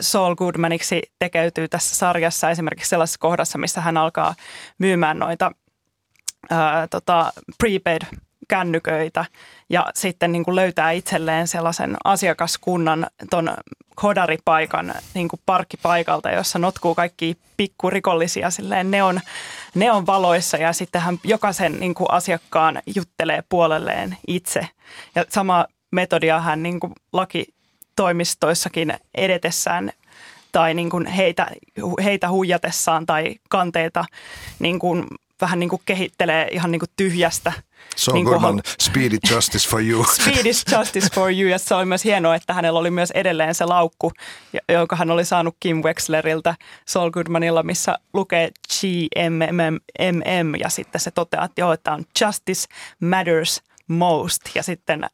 [0.01, 4.35] Saul Goodmaniksi tekeytyy tässä sarjassa esimerkiksi sellaisessa kohdassa, missä hän alkaa
[4.77, 5.51] myymään noita
[6.49, 8.01] ää, tota, prepaid
[8.47, 9.25] kännyköitä
[9.69, 13.49] ja sitten niin kuin löytää itselleen sellaisen asiakaskunnan ton
[14.01, 19.21] kodaripaikan niin kuin parkkipaikalta, jossa notkuu kaikki pikkurikollisia silleen neon,
[19.75, 24.67] neon valoissa ja sitten hän jokaisen niin kuin asiakkaan juttelee puolelleen itse.
[25.15, 29.91] Ja sama metodia hän niin kuin lakitoimistoissakin edetessään
[30.51, 31.47] tai niin kuin heitä,
[32.03, 34.05] heitä huijatessaan tai kanteita
[34.59, 35.07] niin kuin
[35.41, 37.53] vähän niin kuin kehittelee ihan niin kuin tyhjästä.
[37.95, 40.05] So niin good on Speedy Justice for You.
[40.21, 41.49] Speedy Justice for You.
[41.49, 44.11] Ja se oli myös hienoa, että hänellä oli myös edelleen se laukku,
[44.69, 51.45] jonka hän oli saanut Kim Wexleriltä Saul Goodmanilla, missä lukee GMMM ja sitten se toteaa,
[51.45, 52.67] että joo, että on Justice
[52.99, 54.41] Matters Most.
[54.55, 55.09] Ja sitten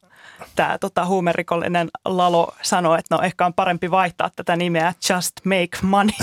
[0.56, 5.78] tämä tota, huumerikollinen Lalo sanoi, että no ehkä on parempi vaihtaa tätä nimeä Just Make
[5.82, 6.16] Money.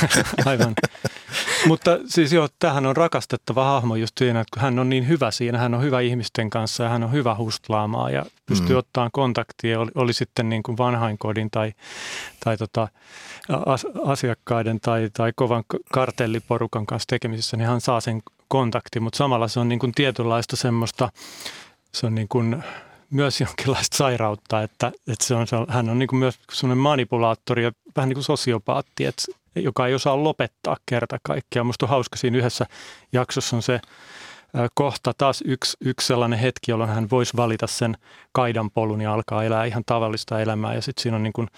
[0.46, 0.74] Aivan.
[1.66, 5.30] Mutta siis joo, tähän on rakastettava hahmo just siinä, että kun hän on niin hyvä
[5.30, 8.78] siinä, hän on hyvä ihmisten kanssa ja hän on hyvä hustlaamaan ja pystyy mm.
[8.78, 11.72] ottamaan kontaktia, oli, oli sitten niin kuin vanhainkodin tai,
[12.44, 12.88] tai tota,
[13.66, 19.48] as, asiakkaiden tai, tai kovan kartelliporukan kanssa tekemisissä, niin hän saa sen kontakti, mutta samalla
[19.48, 21.08] se on niin kuin tietynlaista semmoista,
[21.94, 22.64] se on niin kuin
[23.10, 26.82] myös jonkinlaista sairautta, että, että se on, se on, hän on niin kuin myös semmoinen
[26.82, 29.22] manipulaattori ja vähän niin kuin sosiopaatti, että,
[29.54, 31.66] joka ei osaa lopettaa kerta kaikkiaan.
[31.66, 32.66] Minusta on hauska siinä yhdessä
[33.12, 33.80] jaksossa on se
[34.74, 37.96] kohta taas yksi, yksi sellainen hetki, jolloin hän voisi valita sen
[38.32, 41.48] kaidan polun ja alkaa elää ihan tavallista elämää ja sitten siinä on niin kuin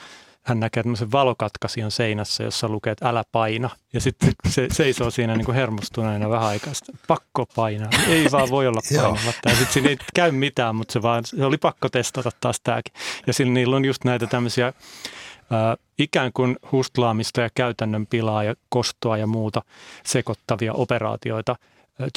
[0.43, 3.71] hän näkee tämmöisen valokatkasijan seinässä, jossa lukee, että älä paina.
[3.93, 6.75] Ja sitten se seisoo siinä niin kuin hermostuneena vähän aikaa.
[6.75, 7.91] Sitten, pakko painaa.
[8.09, 9.49] Ei vaan voi olla painamatta.
[9.49, 12.95] Ja sitten siinä ei käy mitään, mutta se, vaan, se oli pakko testata taas tämäkin.
[13.27, 14.75] Ja sillä niillä on just näitä tämmöisiä äh,
[15.99, 19.63] ikään kuin hustlaamista ja käytännön pilaa ja kostoa ja muuta
[20.05, 21.57] sekoittavia operaatioita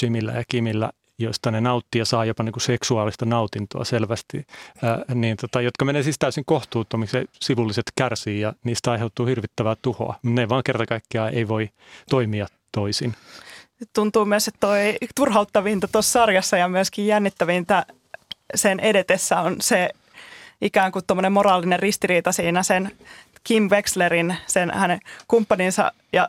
[0.02, 4.46] Jimillä ja Kimillä, joista ne nauttii ja saa jopa niin kuin seksuaalista nautintoa selvästi,
[4.84, 10.16] ää, niin tota, jotka menee siis täysin kohtuuttomiksi, sivulliset kärsii ja niistä aiheutuu hirvittävää tuhoa.
[10.24, 11.70] Ne vaan kerta kaikkiaan ei voi
[12.10, 13.16] toimia toisin.
[13.94, 17.86] Tuntuu myös, että toi turhauttavinta tuossa sarjassa ja myöskin jännittävintä
[18.56, 19.90] sen edetessä on se
[20.62, 22.92] ikään kuin tuommoinen moraalinen ristiriita siinä sen
[23.48, 26.28] Kim Wexlerin, sen hänen kumppaninsa ja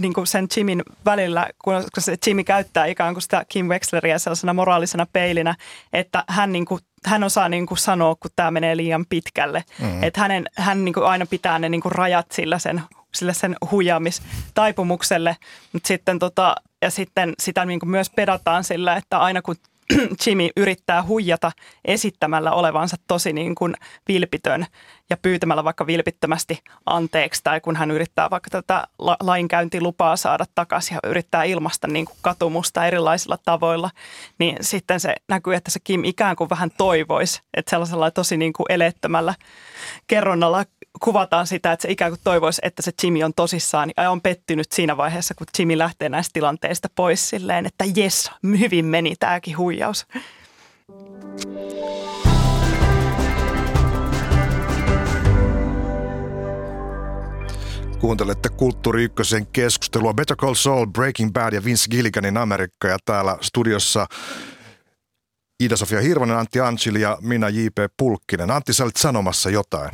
[0.00, 4.54] niin kuin sen Jimin välillä, kun se Jimmy käyttää ikään kuin sitä Kim Wexleria sellaisena
[4.54, 5.54] moraalisena peilinä,
[5.92, 9.64] että hän, niin kuin, hän osaa niin kuin sanoa, kun tämä menee liian pitkälle.
[9.80, 10.02] Mm-hmm.
[10.02, 12.82] Että hänen, hän niin kuin aina pitää ne niin kuin rajat sillä sen,
[13.14, 15.36] sillä sen huijaamistaipumukselle,
[15.72, 19.56] mutta sitten tota, ja sitten sitä niin kuin myös pedataan sillä, että aina kun
[20.26, 21.52] Jimmy yrittää huijata
[21.84, 23.74] esittämällä olevansa tosi niin kuin
[24.08, 24.66] vilpitön
[25.10, 28.86] ja pyytämällä vaikka vilpittömästi anteeksi tai kun hän yrittää vaikka tätä
[29.20, 33.90] lainkäyntilupaa saada takaisin ja yrittää ilmasta niin kuin katumusta erilaisilla tavoilla,
[34.38, 38.52] niin sitten se näkyy, että se Kim ikään kuin vähän toivoisi, että sellaisella tosi niin
[38.52, 39.34] kuin elettömällä
[40.06, 40.64] kerronnalla
[41.00, 44.72] kuvataan sitä, että se ikään kuin toivoisi, että se Jimmy on tosissaan ja on pettynyt
[44.72, 50.06] siinä vaiheessa, kun Jimmy lähtee näistä tilanteista pois silleen, että jes, hyvin meni tämäkin huijaus.
[58.06, 63.38] Kuuntelette Kulttuuri Ykkösen keskustelua Better Call Saul, Breaking Bad ja Vince Gilliganin Amerikka ja täällä
[63.40, 64.06] studiossa
[65.62, 67.78] Ida-Sofia Hirvonen, Antti Ancili ja minä J.P.
[67.96, 68.50] Pulkkinen.
[68.50, 69.90] Antti, sä olit sanomassa jotain.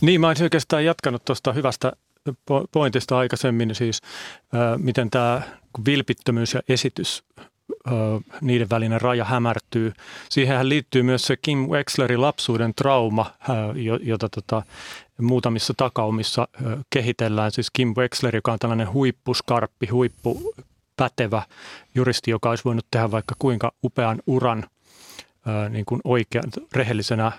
[0.00, 1.92] Niin, mä olisin oikeastaan jatkanut tuosta hyvästä
[2.72, 4.00] pointista aikaisemmin, siis
[4.76, 5.42] miten tämä
[5.86, 7.24] vilpittömyys ja esitys,
[8.40, 9.92] niiden välinen raja hämärtyy.
[10.28, 13.34] Siihenhän liittyy myös se Kim Wexlerin lapsuuden trauma,
[14.02, 14.62] jota tota,
[15.20, 16.48] muutamissa takaumissa
[16.90, 17.52] kehitellään.
[17.52, 21.42] Siis Kim Wexler, joka on tällainen huippuskarppi, huippupätevä
[21.94, 24.64] juristi, joka olisi voinut tehdä vaikka kuinka upean uran–
[25.70, 27.32] niin kuin oikean, rehellisenä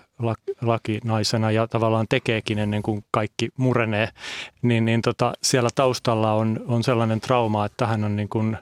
[0.62, 4.10] lakinaisena ja tavallaan tekeekin ennen kuin kaikki murenee,
[4.62, 8.62] niin, niin tota, siellä taustalla on, on sellainen trauma, että hän on niin kuin, ä,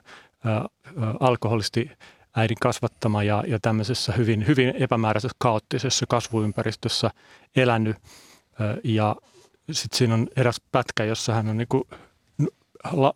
[1.20, 1.90] alkoholisti
[2.36, 7.10] äidin kasvattama ja, ja tämmöisessä hyvin, hyvin epämääräisessä kaoottisessa kasvuympäristössä
[7.56, 7.96] elänyt.
[8.84, 9.16] Ja
[9.70, 11.84] sitten siinä on eräs pätkä, jossa hän on niin kuin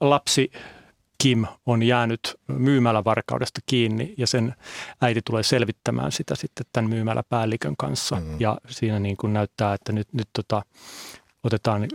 [0.00, 0.50] lapsi
[1.18, 4.54] Kim on jäänyt myymälävarkaudesta kiinni ja sen
[5.00, 8.16] äiti tulee selvittämään sitä sitten tämän myymäläpäällikön kanssa.
[8.16, 8.40] Mm.
[8.40, 10.62] Ja siinä niin kuin näyttää, että nyt, nyt tota,
[11.44, 11.94] otetaan, nyt,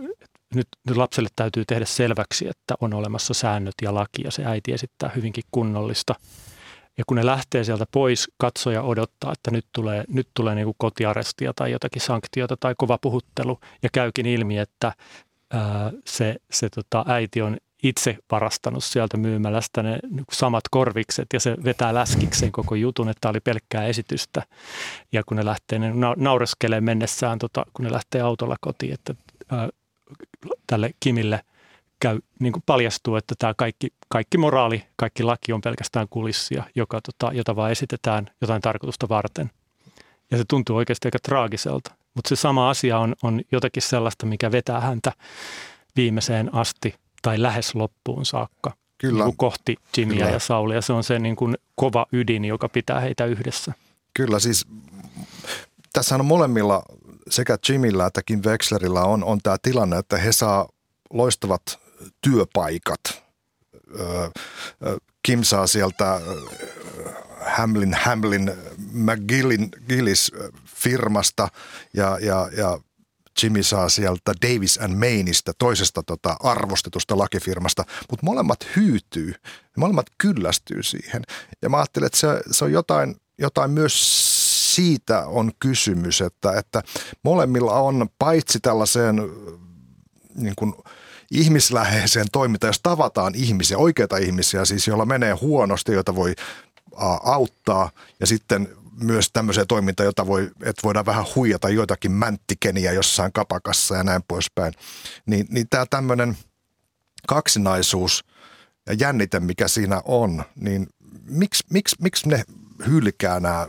[0.55, 5.12] nyt lapselle täytyy tehdä selväksi, että on olemassa säännöt ja laki ja se äiti esittää
[5.15, 6.15] hyvinkin kunnollista.
[6.99, 10.75] Ja kun ne lähtee sieltä pois, katsoja odottaa, että nyt tulee, nyt tulee niin kuin
[10.77, 14.93] kotiarestia tai jotakin sanktiota tai kova puhuttelu ja käykin ilmi, että
[15.53, 21.39] ää, se, se tota, äiti on itse varastanut sieltä myymälästä ne niin samat korvikset ja
[21.39, 24.43] se vetää läskikseen koko jutun, että oli pelkkää esitystä.
[25.12, 29.15] Ja kun ne lähtee, ne naureskelee mennessään, tota, kun ne lähtee autolla kotiin, että
[29.51, 29.69] ää,
[30.67, 31.41] tälle Kimille
[31.99, 36.99] käy, niin kuin paljastuu, että tämä kaikki, kaikki moraali, kaikki laki on pelkästään kulissia, joka,
[37.01, 39.51] tota, jota vaan esitetään jotain tarkoitusta varten.
[40.31, 41.91] Ja se tuntuu oikeasti aika traagiselta.
[42.13, 45.12] Mutta se sama asia on, on jotakin sellaista, mikä vetää häntä
[45.95, 48.73] viimeiseen asti tai lähes loppuun saakka.
[48.97, 49.25] Kyllä.
[49.25, 50.29] Niin kohti Jimmyä Kyllä.
[50.29, 50.81] ja Saulia.
[50.81, 53.73] Se on se niin kuin kova ydin, joka pitää heitä yhdessä.
[54.13, 54.67] Kyllä, siis
[55.93, 56.83] tässä on molemmilla
[57.29, 60.69] sekä Jimmillä että Kim Wexlerillä on, on tämä tilanne, että he saa
[61.13, 61.62] loistavat
[62.21, 63.23] työpaikat.
[65.23, 66.21] Kim saa sieltä
[67.45, 68.51] Hamlin, Hamlin
[68.93, 70.31] McGillin Gillis
[70.65, 71.47] firmasta
[71.93, 72.79] ja, ja, ja
[73.43, 79.33] Jimmy saa sieltä Davis and Mainista, toisesta tota arvostetusta lakifirmasta, mutta molemmat hyytyy,
[79.77, 81.23] molemmat kyllästyy siihen.
[81.62, 83.95] Ja mä ajattelen, että se, se on jotain, jotain myös
[84.75, 86.83] siitä on kysymys, että, että
[87.23, 89.15] molemmilla on paitsi tällaiseen
[90.35, 90.73] niin kuin
[91.31, 96.35] ihmisläheiseen toimintaan, jos tavataan ihmisiä, oikeita ihmisiä siis, joilla menee huonosti, joita voi
[97.23, 98.69] auttaa ja sitten
[99.03, 104.23] myös tämmöiseen toimintaan, jota voi, että voidaan vähän huijata joitakin mänttikeniä jossain kapakassa ja näin
[104.27, 104.73] poispäin.
[105.25, 106.37] Niin, niin tämä tämmöinen
[107.27, 108.25] kaksinaisuus
[108.87, 110.87] ja jännite, mikä siinä on, niin
[111.25, 112.43] miksi, miksi, miksi ne
[112.87, 113.67] hylkää nämä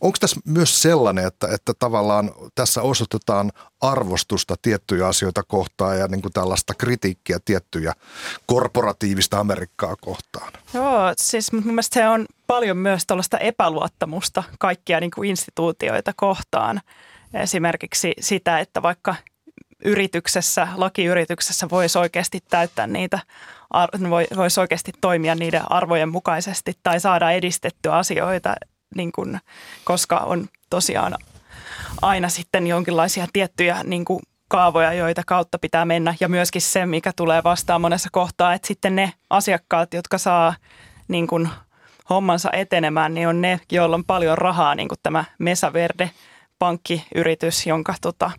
[0.00, 6.22] Onko tässä myös sellainen, että, että tavallaan tässä osoitetaan arvostusta tiettyjä asioita kohtaan ja niin
[6.22, 7.92] kuin tällaista kritiikkiä tiettyjä
[8.46, 10.52] korporatiivista Amerikkaa kohtaan?
[10.74, 16.80] Joo, siis mun mielestä se on paljon myös tällaista epäluottamusta kaikkia niin kuin instituutioita kohtaan.
[17.34, 19.14] Esimerkiksi sitä, että vaikka
[19.84, 23.18] yrityksessä, lakiyrityksessä voisi oikeasti täyttää niitä,
[24.36, 28.54] voisi oikeasti toimia niiden arvojen mukaisesti tai saada edistettyä asioita
[28.94, 29.40] niin kuin,
[29.84, 31.14] koska on tosiaan
[32.02, 36.14] aina sitten jonkinlaisia tiettyjä niin kuin kaavoja, joita kautta pitää mennä.
[36.20, 40.54] Ja myöskin se, mikä tulee vastaan monessa kohtaa, että sitten ne asiakkaat, jotka saa
[41.08, 41.48] niin kuin
[42.10, 46.10] hommansa etenemään, niin on ne, joilla on paljon rahaa, niin kuin tämä Mesa Verde
[46.58, 48.30] pankkiyritys, jonka, tota,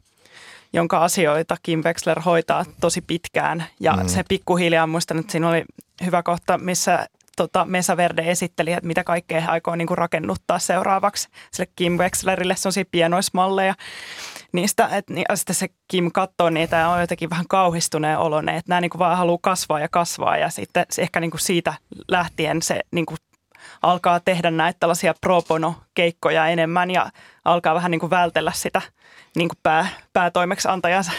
[0.74, 3.66] jonka asioita Kim Wexler hoitaa tosi pitkään.
[3.80, 4.08] Ja mm.
[4.08, 5.64] se pikkuhiljaa, muistan, että siinä oli
[6.06, 10.60] hyvä kohta, missä tota, Mesa Verde esitteli, että mitä kaikkea he aikoo niin kuin rakennuttaa
[10.60, 12.56] seuraavaksi sille Kim Wexlerille.
[12.56, 13.74] Se on pienoismalleja
[14.52, 18.70] niistä, että niin, sitten se Kim katsoo niitä ja on jotenkin vähän kauhistuneen oloinen, että
[18.70, 21.74] nämä niin kuin vaan haluaa kasvaa ja kasvaa ja sitten ehkä niin kuin siitä
[22.08, 23.18] lähtien se niin kuin
[23.82, 27.12] alkaa tehdä näitä tällaisia pro bono keikkoja enemmän ja
[27.46, 28.82] alkaa vähän niin kuin vältellä sitä
[29.36, 31.12] niin kuin pää, päätoimeksiantajansa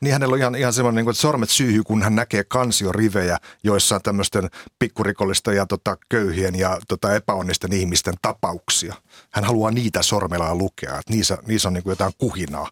[0.00, 3.38] niin hänellä on ihan, ihan semmoinen, niin kuin, että sormet syyhy, kun hän näkee kansiorivejä,
[3.64, 8.94] joissa on tämmöisten pikkurikollista ja tota, köyhien ja tota, epäonnisten ihmisten tapauksia.
[9.30, 12.68] Hän haluaa niitä sormellaan lukea, että niissä, niissä on niin kuin jotain kuhinaa.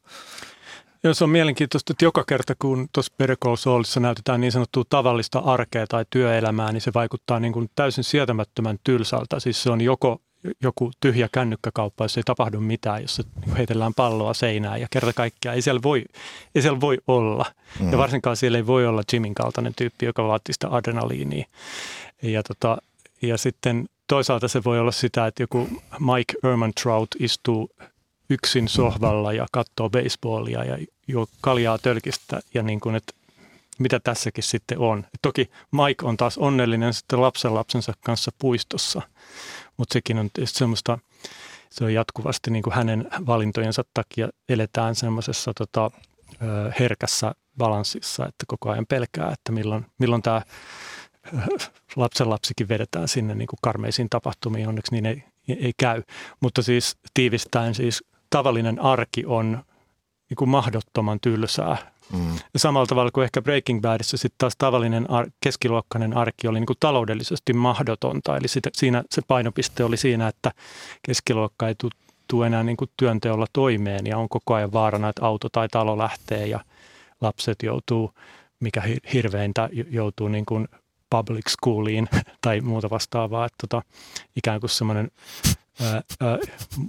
[1.05, 3.37] Joo, se on mielenkiintoista, että joka kerta kun tuossa Better
[4.01, 9.41] näytetään niin sanottua tavallista arkea tai työelämää, niin se vaikuttaa niin kuin täysin sietämättömän tylsältä.
[9.41, 10.21] Siis se on joko
[10.63, 13.23] joku tyhjä kännykkäkauppa, jos ei tapahdu mitään, jos
[13.59, 16.05] heitellään palloa seinään ja kerta kaikkiaan ei siellä voi,
[16.55, 17.45] ei siellä voi olla.
[17.81, 17.93] Mm.
[17.93, 21.47] Ja varsinkaan siellä ei voi olla Jimin kaltainen tyyppi, joka vaatii sitä adrenaliinia.
[22.23, 22.79] Ja, tota,
[23.23, 27.71] ja sitten toisaalta se voi olla sitä, että joku Mike Ehrmantraut istuu
[28.31, 30.79] yksin sohvalla ja katsoo baseballia ja
[31.09, 33.13] juo kaljaa tölkistä ja niin kuin, että
[33.79, 35.07] mitä tässäkin sitten on.
[35.23, 39.03] Toki Mike on taas onnellinen sitten lapsen lapsensa kanssa puistossa,
[39.77, 40.99] mutta sekin on tietysti semmoista,
[41.71, 45.91] se on jatkuvasti niin kuin hänen valintojensa takia eletään semmoisessa tota,
[46.81, 50.43] herkässä balanssissa, että koko ajan pelkää, että milloin, milloin tämä
[51.97, 56.03] lapsen lapsikin vedetään sinne niin kuin karmeisiin tapahtumiin, onneksi niin ei, ei käy.
[56.41, 59.65] Mutta siis tiivistäen siis tavallinen arki on
[60.31, 62.39] niin kuin mahdottoman tylsää Mm.
[62.57, 66.77] Samalla tavalla kuin ehkä Breaking Badissa sitten taas tavallinen ar- keskiluokkainen arki oli niin kuin
[66.81, 68.37] taloudellisesti mahdotonta.
[68.37, 70.51] Eli sitä, siinä se painopiste oli siinä, että
[71.07, 71.75] keskiluokka ei
[72.29, 75.99] tule enää niin kuin työnteolla toimeen ja on koko ajan vaarana, että auto tai talo
[75.99, 76.61] lähtee ja
[77.21, 78.13] lapset joutuu,
[78.61, 80.69] mikä hirveintä, joutuu niin kuin
[81.11, 82.09] public schooliin
[82.45, 83.47] tai muuta vastaavaa.
[83.47, 83.83] Että tota,
[84.37, 85.11] ikään kuin semmoinen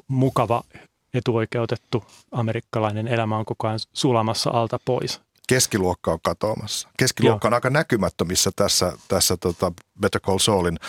[0.07, 0.63] mukava
[1.13, 5.21] etuoikeutettu amerikkalainen elämä on koko ajan sulamassa alta pois.
[5.47, 6.89] Keskiluokka on katoamassa.
[6.97, 7.49] Keskiluokka Joo.
[7.49, 10.79] on aika näkymättömissä tässä, tässä tota Better Call Saulin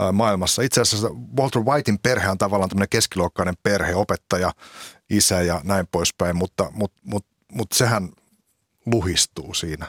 [0.00, 0.62] äh, maailmassa.
[0.62, 4.52] Itse asiassa Walter Whitein perhe on tavallaan tämmöinen keskiluokkainen perhe, opettaja,
[5.10, 8.08] isä ja näin poispäin, mutta, mutta, mutta, mutta sehän
[8.86, 9.86] luhistuu siinä.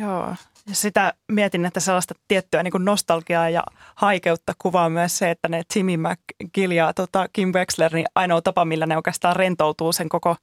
[0.00, 0.34] Joo,
[0.68, 5.62] ja sitä mietin, että sellaista tiettyä niin nostalgiaa ja haikeutta kuvaa myös se, että ne
[5.72, 10.36] Timmy McGill ja tota Kim Wexler, niin ainoa tapa, millä ne oikeastaan rentoutuu sen koko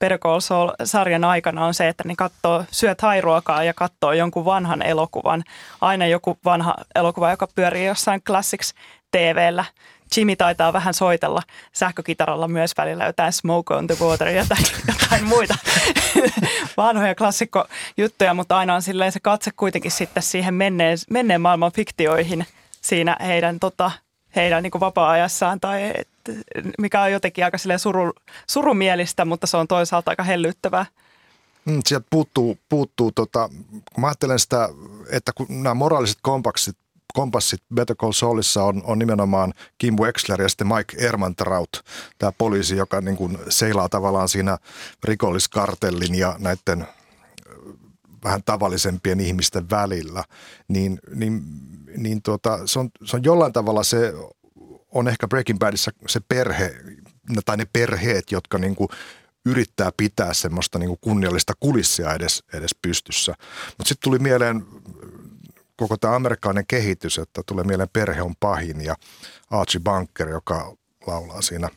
[0.00, 4.82] Better Call Saul-sarjan aikana on se, että ne katsoo, syöt hairuokaa ja katsoo jonkun vanhan
[4.82, 5.44] elokuvan.
[5.80, 8.74] Aina joku vanha elokuva, joka pyörii jossain Classics
[9.10, 9.64] TVllä.
[10.16, 14.64] Jimmy taitaa vähän soitella sähkökitaralla myös välillä jotain Smoke on the Water ja jotain,
[15.00, 15.54] jotain muita
[16.76, 22.46] vanhoja klassikkojuttuja, mutta aina on silleen se katse kuitenkin sitten siihen menneen, menneen maailman fiktioihin
[22.80, 23.90] siinä heidän, tota,
[24.36, 26.08] heidän niin vapaa-ajassaan tai et,
[26.78, 28.12] mikä on jotenkin aika suru,
[28.46, 30.86] surumielistä, mutta se on toisaalta aika hellyttävää.
[31.64, 33.48] Mm, sieltä puuttuu, puuttuu tota,
[33.98, 34.68] mä ajattelen sitä,
[35.10, 36.76] että kun nämä moraaliset kompaksit
[37.14, 41.82] kompassit Better Call Saulissa on, on nimenomaan Kim Wexler ja sitten Mike Ermantraut,
[42.18, 44.58] tämä poliisi, joka niin kuin seilaa tavallaan siinä
[45.04, 46.86] rikolliskartellin ja näiden
[48.24, 50.24] vähän tavallisempien ihmisten välillä,
[50.68, 51.42] niin, niin,
[51.96, 54.12] niin tuota, se, on, se on jollain tavalla se
[54.92, 56.74] on ehkä Breaking Badissa se perhe
[57.44, 58.88] tai ne perheet, jotka niin kuin
[59.46, 63.34] yrittää pitää semmoista niin kuin kunniallista kulissia edes, edes pystyssä.
[63.78, 64.66] Mutta sitten tuli mieleen
[65.76, 68.94] koko tämä amerikkalainen kehitys, että tulee mieleen Perhe on pahin ja
[69.50, 71.68] Archie Bunker, joka laulaa siinä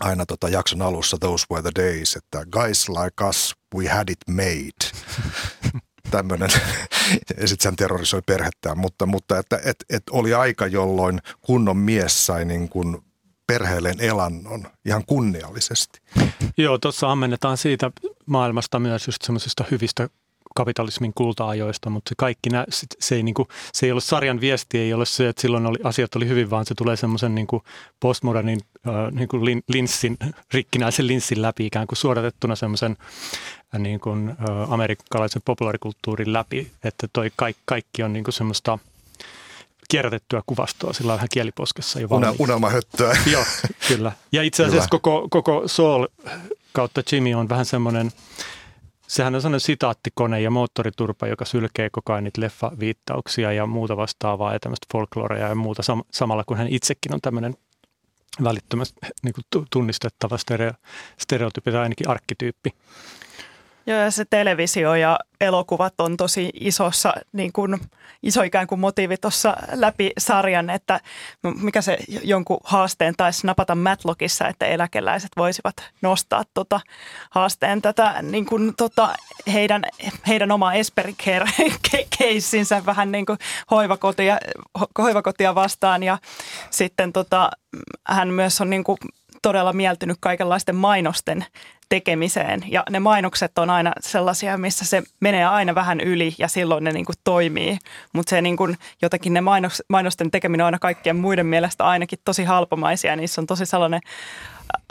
[0.00, 4.18] aina tota jakson alussa Those were the days, että guys like us, we had it
[4.28, 5.00] made.
[6.10, 6.50] Tämmöinen,
[7.40, 12.26] ja sitten hän terrorisoi perhettään, mutta, mutta että et, et oli aika, jolloin kunnon mies
[12.26, 12.98] sai niin kuin
[13.46, 16.00] perheelleen elannon ihan kunniallisesti.
[16.56, 17.90] Joo, tuossa ammennetaan siitä
[18.26, 20.08] maailmasta myös just semmoisista hyvistä
[20.56, 22.66] kapitalismin kulta-ajoista, mutta se kaikki nä,
[22.98, 25.78] se, ei, niin kuin, se ei ole sarjan viesti, ei ole se, että silloin oli,
[25.84, 27.62] asiat oli hyvin, vaan se tulee semmoisen niin kuin
[28.00, 30.16] postmodernin äh, niin kuin linssin,
[30.52, 32.96] rikkinäisen linssin läpi ikään kuin suodatettuna semmoisen
[33.74, 38.78] äh, niin kuin, äh, amerikkalaisen populaarikulttuurin läpi, että toi kaikki, kaikki on niin kuin semmoista
[39.88, 42.42] kierrätettyä kuvastoa, sillä on vähän kieliposkessa jo valmiiksi.
[42.42, 43.16] Unelmahöttöä.
[43.32, 43.44] Joo,
[43.88, 44.12] kyllä.
[44.32, 46.06] Ja itse asiassa koko, koko Soul
[46.72, 48.12] kautta Jimmy on vähän semmoinen
[49.06, 54.52] Sehän on sellainen sitaattikone ja moottoriturpa, joka sylkee koko ajan niitä leffaviittauksia ja muuta vastaavaa
[54.52, 57.54] ja tämmöistä folklorea ja muuta sam- samalla kun hän itsekin on tämmöinen
[58.42, 59.34] välittömästi niin
[59.70, 60.72] tunnistettava stereo,
[61.18, 62.70] stereotyyppi tai ainakin arkkityyppi.
[63.86, 67.80] Joo, ja se televisio ja elokuvat on tosi isossa, niin kuin,
[68.22, 71.00] iso ikään kuin motiivi tuossa läpi sarjan, että
[71.60, 76.80] mikä se jonkun haasteen taisi napata Matlockissa, että eläkeläiset voisivat nostaa tota
[77.30, 79.14] haasteen tätä niin kuin, tota,
[79.52, 79.82] heidän,
[80.26, 81.14] heidän oma Esperi
[82.18, 83.38] keissinsä vähän niin kuin
[83.70, 84.38] hoivakotia,
[84.98, 86.02] hoivakotia vastaan.
[86.02, 86.18] Ja
[86.70, 87.50] sitten tota,
[88.08, 88.98] hän myös on niin kuin,
[89.46, 91.44] todella mieltynyt kaikenlaisten mainosten
[91.88, 92.64] tekemiseen.
[92.68, 96.92] Ja ne mainokset on aina sellaisia, missä se menee aina vähän yli ja silloin ne
[96.92, 97.78] niin kuin toimii.
[98.12, 102.18] Mutta se niin kuin, jotenkin ne mainos, mainosten tekeminen on aina kaikkien muiden mielestä ainakin
[102.24, 103.16] tosi halpomaisia.
[103.16, 104.00] Niissä on tosi sellainen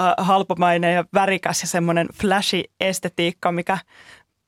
[0.01, 3.77] äh, halpomainen ja värikäs ja semmoinen flashy estetiikka, mikä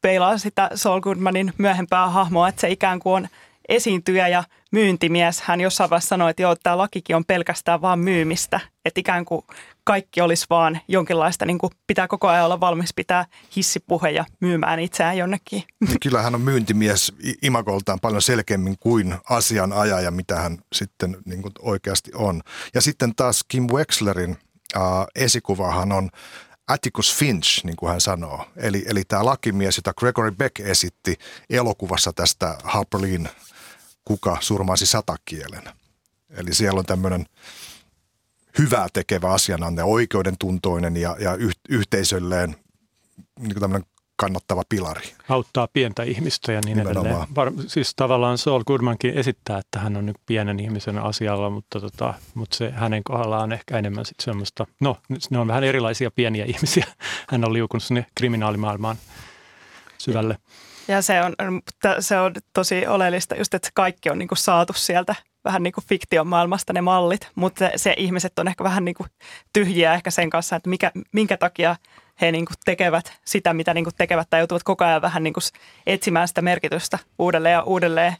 [0.01, 3.27] peilaa sitä Saul Goodmanin myöhempää hahmoa, että se ikään kuin on
[3.69, 5.41] esiintyjä ja myyntimies.
[5.41, 8.59] Hän jossain vaiheessa sanoi, että joo, tämä lakikin on pelkästään vaan myymistä.
[8.85, 9.41] Että ikään kuin
[9.83, 13.25] kaikki olisi vaan jonkinlaista, niin kuin pitää koko ajan olla valmis pitää
[13.55, 15.63] hissipuhe ja myymään itseään jonnekin.
[15.81, 21.53] Ja kyllä hän on myyntimies imakoltaan paljon selkeämmin kuin asianajaja, mitä hän sitten niin kuin
[21.59, 22.41] oikeasti on.
[22.73, 24.37] Ja sitten taas Kim Wexlerin
[24.75, 24.81] äh,
[25.15, 26.09] esikuvahan on
[26.67, 28.45] Atticus Finch, niin kuin hän sanoo.
[28.55, 31.17] Eli, eli tämä lakimies, jota Gregory Beck esitti
[31.49, 33.29] elokuvassa tästä Harper Leen,
[34.07, 35.63] kuka surmaisi satakielen.
[36.29, 37.25] Eli siellä on tämmöinen
[38.59, 42.55] hyvää tekevä asiananne, oikeudentuntoinen ja, ja yh, yhteisölleen
[43.39, 45.13] niin tämmöinen kannattava pilari.
[45.29, 47.07] Auttaa pientä ihmistä ja niin Nimenomaan.
[47.07, 47.35] edelleen.
[47.35, 52.13] Var, siis tavallaan Saul Goodmankin esittää, että hän on nyt pienen ihmisen asialla, mutta, tota,
[52.33, 54.97] mutta se hänen kohdallaan on ehkä enemmän sitten semmoista, no
[55.29, 56.85] ne on vähän erilaisia pieniä ihmisiä.
[57.29, 58.97] Hän on liukunut sinne kriminaalimaailmaan
[59.97, 60.33] syvälle.
[60.33, 60.49] Ja
[61.01, 61.61] se on,
[61.99, 65.85] se on tosi oleellista just, että kaikki on niin kuin saatu sieltä vähän niin kuin
[65.85, 69.09] fiktion maailmasta ne mallit, mutta se, se ihmiset on ehkä vähän niin kuin
[69.53, 71.75] tyhjiä ehkä sen kanssa, että mikä, minkä takia
[72.21, 75.33] he niin kuin tekevät sitä, mitä niin kuin tekevät tai joutuvat koko ajan vähän niin
[75.33, 75.43] kuin
[75.87, 78.15] etsimään sitä merkitystä uudelleen ja uudelleen.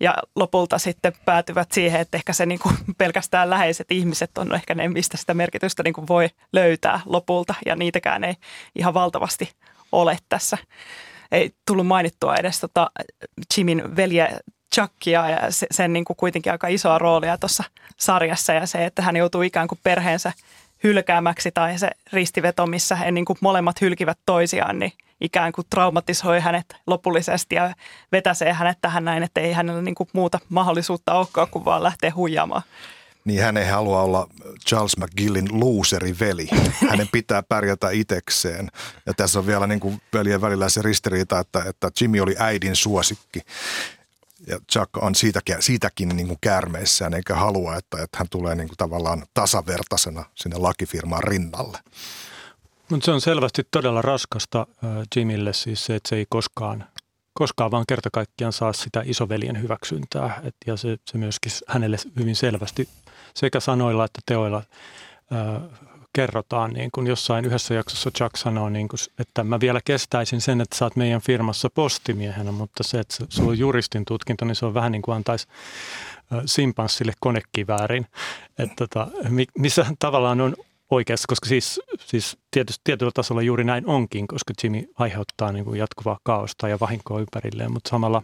[0.00, 4.74] Ja lopulta sitten päätyvät siihen, että ehkä se niin kuin pelkästään läheiset ihmiset on ehkä
[4.74, 7.54] ne, mistä sitä merkitystä niin kuin voi löytää lopulta.
[7.66, 8.34] Ja niitäkään ei
[8.76, 9.52] ihan valtavasti
[9.92, 10.58] ole tässä.
[11.32, 12.90] Ei tullut mainittua edes tota
[13.56, 14.38] Jimin velje
[14.74, 15.38] Chuckia ja
[15.70, 17.64] sen niin kuin kuitenkin aika isoa roolia tuossa
[17.96, 20.32] sarjassa ja se, että hän joutuu ikään kuin perheensä
[20.84, 26.40] hylkäämäksi tai se ristiveto, missä he niin kuin molemmat hylkivät toisiaan, niin ikään kuin traumatisoi
[26.40, 27.74] hänet lopullisesti ja
[28.12, 32.12] vetäsee hänet tähän näin, että ei hänellä niin kuin muuta mahdollisuutta olekaan kuin vaan lähteä
[32.14, 32.62] huijaamaan.
[33.30, 34.28] Niin hän ei halua olla
[34.68, 35.48] Charles McGillin
[36.20, 36.48] veli.
[36.90, 38.68] Hänen pitää pärjätä itekseen.
[39.06, 42.76] Ja tässä on vielä niin kuin veljen välillä se ristiriita, että, että Jimmy oli äidin
[42.76, 43.40] suosikki.
[44.46, 48.68] Ja Chuck on siitäkin, siitäkin niin kuin käärmeissään eikä halua, että, että hän tulee niin
[48.68, 51.78] kuin tavallaan tasavertaisena sinne lakifirmaan rinnalle.
[52.90, 56.84] Mutta se on selvästi todella raskasta äh, Jimille siis se, että se ei koskaan,
[57.34, 60.40] koskaan vaan kerta kaikkiaan saa sitä isoveljen hyväksyntää.
[60.44, 62.88] Et, ja se, se myöskin hänelle hyvin selvästi
[63.34, 64.62] sekä sanoilla että teoilla
[65.32, 65.62] äh,
[66.12, 66.72] kerrotaan.
[66.72, 70.76] Niin kuin jossain yhdessä jaksossa Chuck sanoo, niin kuin, että mä vielä kestäisin sen, että
[70.76, 74.74] sä oot meidän firmassa postimiehenä, mutta se, että sulla on juristin tutkinto, niin se on
[74.74, 75.46] vähän niin kuin antaisi
[76.46, 78.06] simpanssille konekiväärin.
[78.58, 79.08] Että tota,
[79.58, 80.56] missä tavallaan on
[80.90, 85.78] oikeassa, koska siis, siis tietysti, tietyllä tasolla juuri näin onkin, koska Jimmy aiheuttaa niin kuin
[85.78, 88.22] jatkuvaa kaosta ja vahinkoa ympärilleen, mutta samalla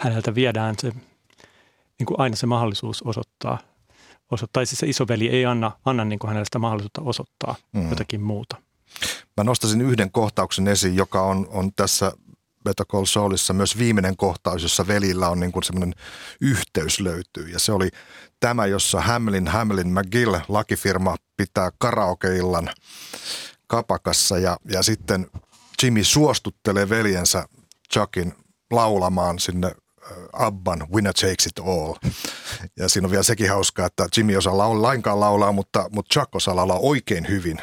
[0.00, 0.92] häneltä viedään se,
[1.98, 3.58] niin kuin aina se mahdollisuus osoittaa,
[4.30, 4.64] osoittaa.
[4.64, 7.90] Siis se isoveli ei anna, anna niin kuin hänelle sitä mahdollisuutta osoittaa mm.
[7.90, 8.56] jotakin muuta.
[9.36, 12.12] Mä nostaisin yhden kohtauksen esiin, joka on, on tässä
[12.64, 15.94] Better Call Saulissa myös viimeinen kohtaus, jossa velillä on niin kuin semmoinen
[16.40, 17.48] yhteys löytyy.
[17.48, 17.88] Ja se oli
[18.40, 22.70] tämä, jossa Hamlin, Hamlin McGill, lakifirma, pitää karaokeillan
[23.66, 25.26] kapakassa ja, ja sitten
[25.82, 27.48] Jimmy suostuttelee veljensä
[27.92, 28.34] Chuckin
[28.70, 29.74] laulamaan sinne
[30.32, 31.94] Abban Winner Takes It All.
[32.76, 36.34] Ja siinä on vielä sekin hauskaa, että Jimmy osaa laulaa, lainkaan laulaa, mutta, mutta Chuck
[36.34, 37.56] osaa laulaa oikein hyvin.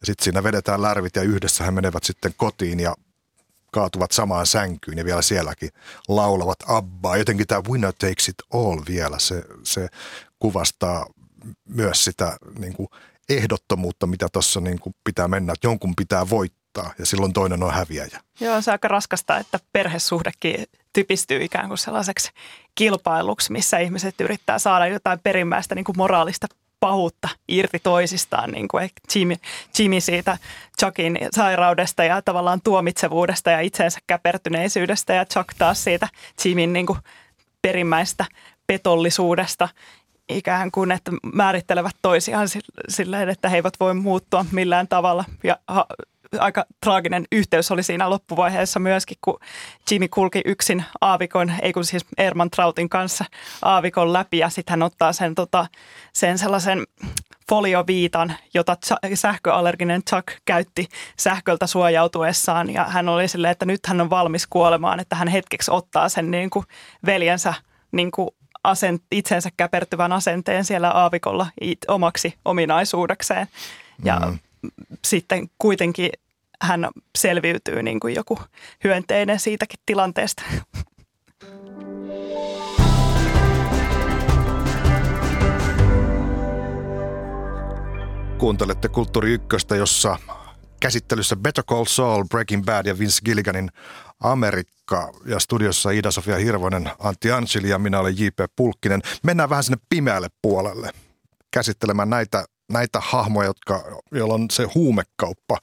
[0.00, 2.94] Ja sitten siinä vedetään lärvit ja yhdessä he menevät sitten kotiin ja
[3.72, 5.70] kaatuvat samaan sänkyyn ja vielä sielläkin
[6.08, 7.16] laulavat Abbaa.
[7.16, 9.88] Jotenkin tämä Winner Takes It All vielä, se, se
[10.38, 11.06] kuvastaa
[11.68, 12.88] myös sitä niin kuin
[13.28, 16.57] ehdottomuutta, mitä tuossa niin pitää mennä, että jonkun pitää voittaa
[16.98, 18.20] ja silloin toinen on häviäjä.
[18.40, 22.30] Joo, se on aika raskasta, että perhesuhdekin typistyy ikään kuin sellaiseksi
[22.74, 26.46] kilpailuksi, missä ihmiset yrittää saada jotain perimmäistä niin kuin moraalista
[26.80, 29.34] pahuutta irti toisistaan, niin kuin Jimmy,
[29.78, 30.38] Jimmy siitä
[30.80, 36.08] Chuckin sairaudesta ja tavallaan tuomitsevuudesta ja itseensä käpertyneisyydestä ja Chuck taas siitä
[36.44, 36.98] Jimmyn niin kuin
[37.62, 38.24] perimmäistä
[38.66, 39.68] petollisuudesta
[40.28, 42.48] ikään kuin, että määrittelevät toisiaan
[42.88, 45.58] silleen, että he eivät voi muuttua millään tavalla ja
[46.38, 49.38] aika traaginen yhteys oli siinä loppuvaiheessa myöskin, kun
[49.90, 53.24] Jimmy kulki yksin aavikon, ei kun siis Erman Trautin kanssa
[53.62, 55.66] aavikon läpi ja sitten hän ottaa sen, tota,
[56.12, 56.86] sen sellaisen
[57.48, 58.76] folioviitan, jota
[59.14, 65.00] sähköallerginen Chuck käytti sähköltä suojautuessaan ja hän oli silleen, että nyt hän on valmis kuolemaan,
[65.00, 66.64] että hän hetkeksi ottaa sen niin kuin
[67.06, 67.54] veljensä
[67.92, 68.28] niin kuin
[68.64, 73.48] asent, itsensä käpertyvän asenteen siellä aavikolla it, omaksi ominaisuudekseen.
[74.04, 74.38] Ja mm
[75.06, 76.10] sitten kuitenkin
[76.62, 76.88] hän
[77.18, 78.38] selviytyy niin kuin joku
[78.84, 80.42] hyönteinen siitäkin tilanteesta.
[88.38, 90.16] Kuuntelette Kulttuuri Ykköstä, jossa
[90.80, 93.70] käsittelyssä Better Call Saul, Breaking Bad ja Vince Gilliganin
[94.20, 95.12] Amerikka.
[95.26, 98.38] Ja studiossa Ida-Sofia Hirvonen, Antti Ansili ja minä olen J.P.
[98.56, 99.02] Pulkkinen.
[99.22, 100.90] Mennään vähän sinne pimeälle puolelle
[101.50, 105.58] käsittelemään näitä näitä hahmoja, jotka, joilla on se huumekauppa,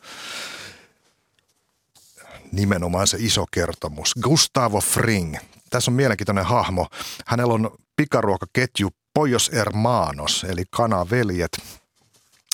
[2.52, 4.14] nimenomaan se iso kertomus.
[4.24, 5.36] Gustavo Fring.
[5.70, 6.88] Tässä on mielenkiintoinen hahmo.
[7.26, 11.62] Hänellä on pikaruokaketju Pojos Hermanos, eli kanaveljet.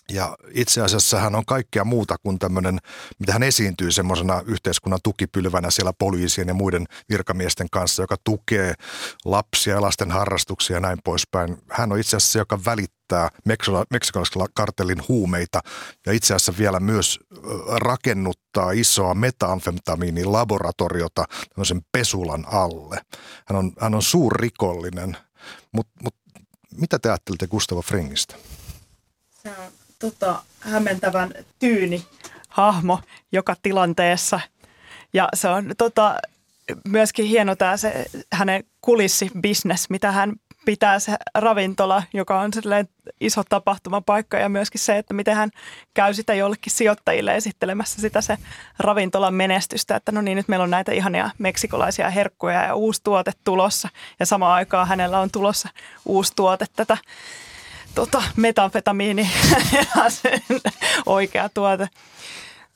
[0.09, 2.79] Ja itse asiassa hän on kaikkea muuta kuin tämmöinen,
[3.19, 8.73] mitä hän esiintyy semmoisena yhteiskunnan tukipylvänä siellä poliisien ja muiden virkamiesten kanssa, joka tukee
[9.25, 11.57] lapsia ja lasten harrastuksia ja näin poispäin.
[11.69, 13.29] Hän on itse asiassa se, joka välittää
[13.91, 15.61] meksikolaisen kartellin huumeita
[16.05, 17.19] ja itse asiassa vielä myös
[17.67, 21.25] rakennuttaa isoa metamfetamiinin laboratoriota
[21.55, 23.01] tämmöisen pesulan alle.
[23.47, 25.17] Hän on, hän on suurrikollinen,
[25.71, 26.15] mutta mut,
[26.77, 28.35] mitä te ajattelette Gustavo Fringistä?
[29.43, 32.05] Se on tota, hämmentävän tyyni
[32.49, 32.99] hahmo
[33.31, 34.39] joka tilanteessa.
[35.13, 36.15] Ja se on tota,
[36.87, 40.33] myöskin hieno tämä se hänen kulissibisnes, mitä hän
[40.65, 42.51] pitää se ravintola, joka on
[43.21, 45.49] iso tapahtumapaikka ja myöskin se, että miten hän
[45.93, 48.37] käy sitä jollekin sijoittajille esittelemässä sitä se
[48.79, 53.31] ravintolan menestystä, että no niin, nyt meillä on näitä ihania meksikolaisia herkkuja ja uusi tuote
[53.43, 53.89] tulossa
[54.19, 55.69] ja samaan aikaan hänellä on tulossa
[56.05, 56.97] uusi tuote tätä
[57.95, 59.31] tota, metamfetamiini
[61.05, 61.87] oikea tuote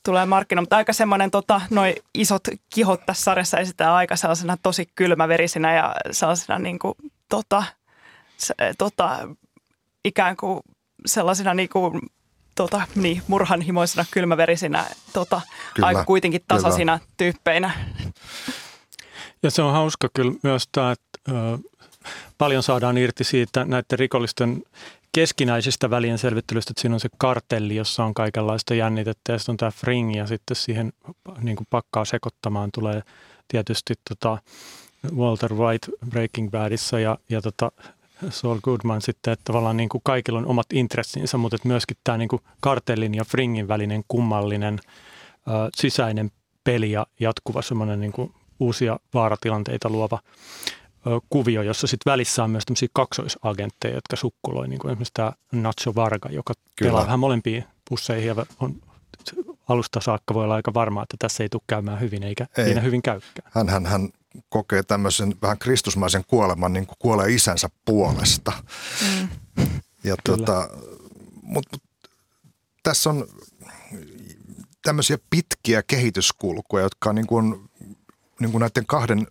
[0.05, 0.63] tulee markkinoille.
[0.63, 2.43] Mutta aika semmoinen, tota, noin isot
[2.73, 6.93] kihot tässä sarjassa esitetään aika sellaisena tosi kylmäverisinä ja sellaisena niin kuin,
[7.29, 7.63] tota,
[8.37, 9.27] se, tota,
[10.05, 10.59] ikään kuin
[11.05, 11.99] sellaisina niin kuin
[12.55, 15.41] tota, niin, murhanhimoisina, kylmäverisinä, tota,
[15.73, 16.61] Kyllä, aika kuitenkin kyllä.
[16.61, 17.71] tasaisina tyyppeinä.
[19.43, 21.57] Ja se on hauska kyllä myös tämä, että ö,
[22.37, 24.63] paljon saadaan irti siitä näiden rikollisten
[25.15, 29.71] keskinäisistä välienselvittelystä, että siinä on se kartelli, jossa on kaikenlaista jännitettä ja sitten on tämä
[29.71, 30.93] fring ja sitten siihen
[31.41, 33.01] niin kuin pakkaa sekoittamaan tulee
[33.47, 34.37] tietysti tota
[35.15, 37.71] Walter White Breaking Badissa ja, ja tota
[38.29, 42.17] Saul Goodman sitten, että tavallaan niin kuin kaikilla on omat intressinsä, mutta että myöskin tämä
[42.17, 44.79] niin kuin kartellin ja fringin välinen kummallinen
[45.47, 46.31] ö, sisäinen
[46.63, 50.19] peli ja jatkuva semmoinen niin kuin uusia vaaratilanteita luova
[51.29, 55.95] kuvio, jossa sitten välissä on myös tämmöisiä kaksoisagentteja, jotka sukkuloi, niin kuin esimerkiksi tämä Nacho
[55.95, 56.89] Varga, joka Kyllä.
[56.89, 58.75] pelaa vähän molempiin pusseihin ja on
[59.69, 62.65] alusta saakka voi olla aika varma, että tässä ei tule käymään hyvin eikä Ei.
[62.65, 63.51] siinä hyvin käykään.
[63.51, 64.09] Hän, hän, hän
[64.49, 68.51] kokee tämmöisen vähän kristusmaisen kuoleman, niin kuin kuolee isänsä puolesta.
[69.01, 69.27] Mm.
[70.03, 70.37] Ja Kyllä.
[70.37, 70.69] tota,
[71.41, 71.81] mut, mut,
[72.83, 73.27] tässä on
[74.83, 77.69] tämmöisiä pitkiä kehityskulkuja, jotka on niin kuin,
[78.39, 79.27] niin kuin näiden kahden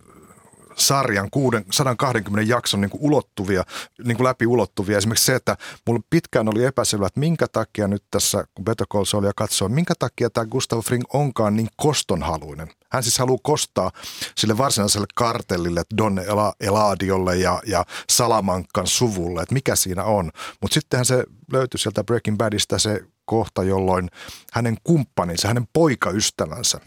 [0.75, 3.63] sarjan kuuden, 120 jakson niin kuin ulottuvia,
[4.03, 4.97] niin kuin läpi ulottuvia.
[4.97, 5.57] Esimerkiksi se, että
[5.87, 9.93] mulla pitkään oli epäselvä, että minkä takia nyt tässä, kun Better Call Saulia katsoo, minkä
[9.99, 12.67] takia tämä Gustav Fring onkaan niin kostonhaluinen.
[12.91, 13.91] Hän siis haluaa kostaa
[14.37, 20.31] sille varsinaiselle kartellille, Don Ela- Eladiolle ja, ja Salamankan suvulle, että mikä siinä on.
[20.61, 24.09] Mutta sittenhän se löytyi sieltä Breaking Badista se kohta, jolloin
[24.53, 26.79] hänen kumppaninsa, hänen poikaystävänsä,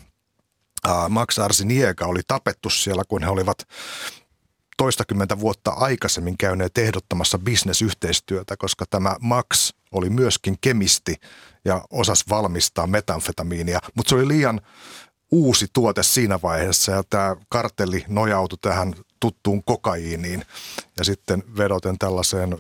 [1.08, 3.68] Max Arseniega oli tapettu siellä, kun he olivat
[4.76, 11.14] toistakymmentä vuotta aikaisemmin käyneet ehdottamassa bisnesyhteistyötä, koska tämä Max oli myöskin kemisti
[11.64, 14.60] ja osasi valmistaa metamfetamiinia, mutta se oli liian
[15.30, 20.44] uusi tuote siinä vaiheessa ja tämä kartelli nojautui tähän tuttuun kokaiiniin
[20.98, 22.58] ja sitten vedoten tällaiseen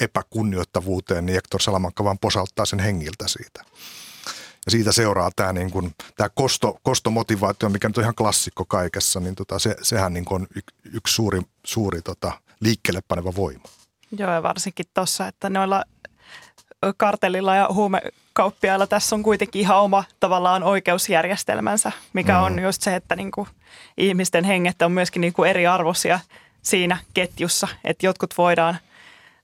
[0.00, 3.64] epäkunnioittavuuteen, niin Hector Salamanca vaan posauttaa sen hengiltä siitä.
[4.66, 9.20] Ja siitä seuraa tämä, niin kuin, tämä kosto, kostomotivaatio, mikä nyt on ihan klassikko kaikessa,
[9.20, 10.60] niin tota, se, sehän niin kuin on y,
[10.92, 13.64] yksi suuri, suuri tota, liikkeelle paneva voima.
[14.18, 15.84] Joo, ja varsinkin tuossa, että noilla
[16.96, 22.44] kartellilla ja huumekauppiailla tässä on kuitenkin ihan oma tavallaan oikeusjärjestelmänsä, mikä Mm.
[22.44, 23.48] on just se, että niinku
[23.96, 26.20] ihmisten henget on myöskin niinku eriarvoisia
[26.62, 28.78] siinä ketjussa, että jotkut voidaan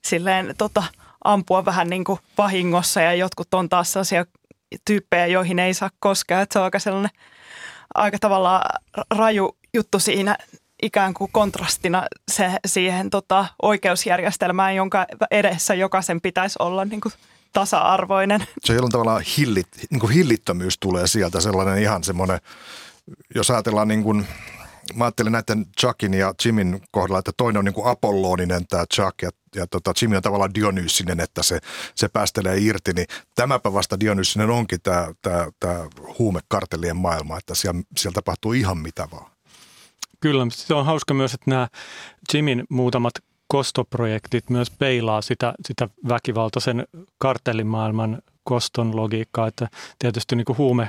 [0.05, 0.83] silleen tota,
[1.25, 4.25] ampua vähän niin kuin vahingossa ja jotkut on taas sellaisia
[4.85, 7.11] tyyppejä, joihin ei saa koskea, että se on aika sellainen
[7.95, 10.37] aika tavallaan raju juttu siinä
[10.83, 17.13] ikään kuin kontrastina se, siihen tota, oikeusjärjestelmään, jonka edessä jokaisen pitäisi olla niin kuin
[17.53, 18.45] tasa-arvoinen.
[18.65, 22.41] Se jollain tavalla hillit, niin kuin hillittömyys tulee sieltä, sellainen ihan semmoinen,
[23.35, 24.27] jos ajatellaan niin kuin,
[24.95, 29.23] mä ajattelin näiden Chuckin ja Jimin kohdalla, että toinen on niin kuin apolloninen tämä Chuck
[29.23, 31.59] ja, ja tota, Jimmy on tavallaan Dionysinen, että se,
[31.95, 35.87] se päästelee irti, niin tämäpä vasta Dionysinen onkin tämä, tämä, tämä
[36.19, 39.31] huumekartellien maailma, että siellä, siellä tapahtuu ihan mitä vaan.
[40.21, 41.69] Kyllä, se on hauska myös, että nämä
[42.35, 43.15] Jimin muutamat
[43.49, 46.87] kostoprojektit myös peilaa sitä, sitä väkivaltaisen
[47.19, 49.69] kartellimaailman koston logiikkaa, että
[49.99, 50.89] tietysti niin kuin huume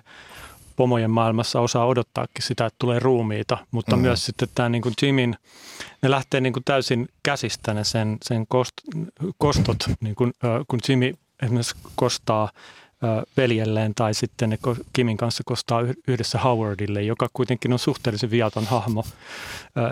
[0.80, 4.02] pomojen maailmassa osaa odottaakin sitä, että tulee ruumiita, mutta Mm.
[4.02, 5.36] myös sitten tämä niin kuin Jimin,
[6.02, 8.72] ne lähtee niin kuin täysin käsistä ne sen, sen kost,
[9.38, 10.34] kostot, niin kuin,
[10.68, 11.14] kun Jimmy
[11.44, 12.52] esimerkiksi kostaa
[13.38, 14.60] veljelleen tai sitten ne
[14.94, 19.04] Kimin kanssa kostaa yh- yhdessä Howardille, joka kuitenkin on suhteellisen viaton hahmo,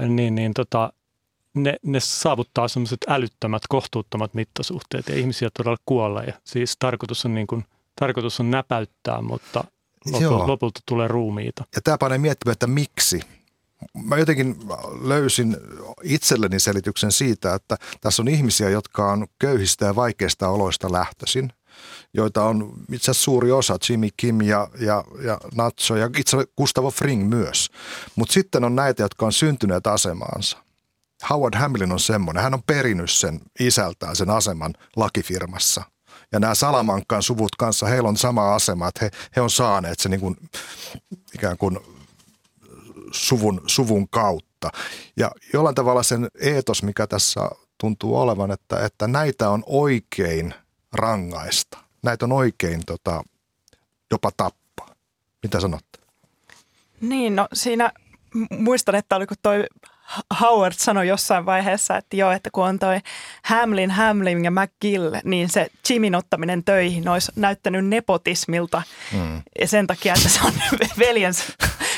[0.07, 0.93] niin, niin tota,
[1.53, 6.23] ne, ne saavuttaa sellaiset älyttömät, kohtuuttomat mittasuhteet ja ihmisiä todella kuolee.
[6.25, 7.65] Ja siis tarkoitus on, niin kuin,
[7.99, 9.63] tarkoitus on näpäyttää, mutta
[10.11, 11.63] Lopulta, lopulta tulee ruumiita.
[11.75, 13.21] Ja tämä panee miettimään, että miksi.
[14.03, 14.55] Mä jotenkin
[15.01, 15.57] löysin
[16.03, 21.53] itselleni selityksen siitä, että tässä on ihmisiä, jotka on köyhistä ja vaikeista oloista lähtöisin,
[22.13, 26.53] joita on itse asiassa suuri osa, Jimmy Kim ja, ja, ja Nacho ja itse asiassa
[26.57, 27.69] Gustavo Fring myös.
[28.15, 30.57] Mutta sitten on näitä, jotka on syntyneet asemaansa.
[31.29, 35.83] Howard Hamlin on semmoinen, hän on perinnyt sen isältään sen aseman lakifirmassa.
[36.31, 40.09] Ja nämä Salamankan suvut kanssa, heillä on sama asema, että he, he on saaneet se
[40.09, 40.37] niin kuin,
[41.33, 41.79] ikään kuin
[43.11, 44.69] suvun, suvun kautta.
[45.17, 47.41] Ja jollain tavalla sen eetos, mikä tässä
[47.77, 50.53] tuntuu olevan, että, että näitä on oikein
[50.93, 51.77] rangaista.
[52.03, 53.23] Näitä on oikein tota,
[54.11, 54.95] jopa tappaa.
[55.43, 55.99] Mitä sanotte?
[57.01, 57.91] Niin, no siinä
[58.49, 59.65] muistan, että oliko toi
[60.41, 62.99] Howard sanoi jossain vaiheessa, että joo, että kun on toi
[63.43, 68.81] Hamlin, Hamlin ja McGill, niin se Jimin ottaminen töihin olisi näyttänyt nepotismilta.
[69.13, 69.41] Mm.
[69.59, 70.53] Ja sen takia, että se on
[70.99, 71.43] veljensä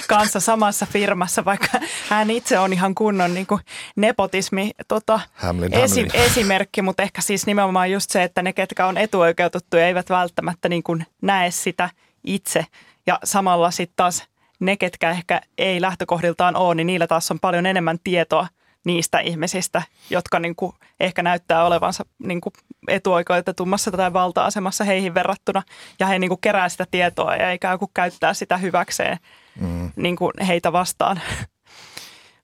[0.07, 1.79] kanssa samassa firmassa, vaikka
[2.09, 3.61] hän itse on ihan kunnon niin kuin
[3.95, 6.15] nepotismi tota, Hamlin, esi- Hamlin.
[6.25, 10.83] esimerkki, mutta ehkä siis nimenomaan just se, että ne, ketkä on etuoikeutettuja, eivät välttämättä niin
[10.83, 11.89] kuin näe sitä
[12.23, 12.65] itse.
[13.07, 14.23] Ja samalla sitten taas
[14.59, 18.47] ne, ketkä ehkä ei lähtökohdiltaan ole, niin niillä taas on paljon enemmän tietoa
[18.85, 22.53] niistä ihmisistä, jotka niin kuin ehkä näyttää olevansa niin kuin
[22.87, 25.63] etuoikeutetummassa tai valta-asemassa heihin verrattuna.
[25.99, 29.17] Ja he niin kuin kerää sitä tietoa ja ikään kuin käyttää sitä hyväkseen
[29.61, 29.91] mm.
[29.95, 31.21] niin kuin heitä vastaan.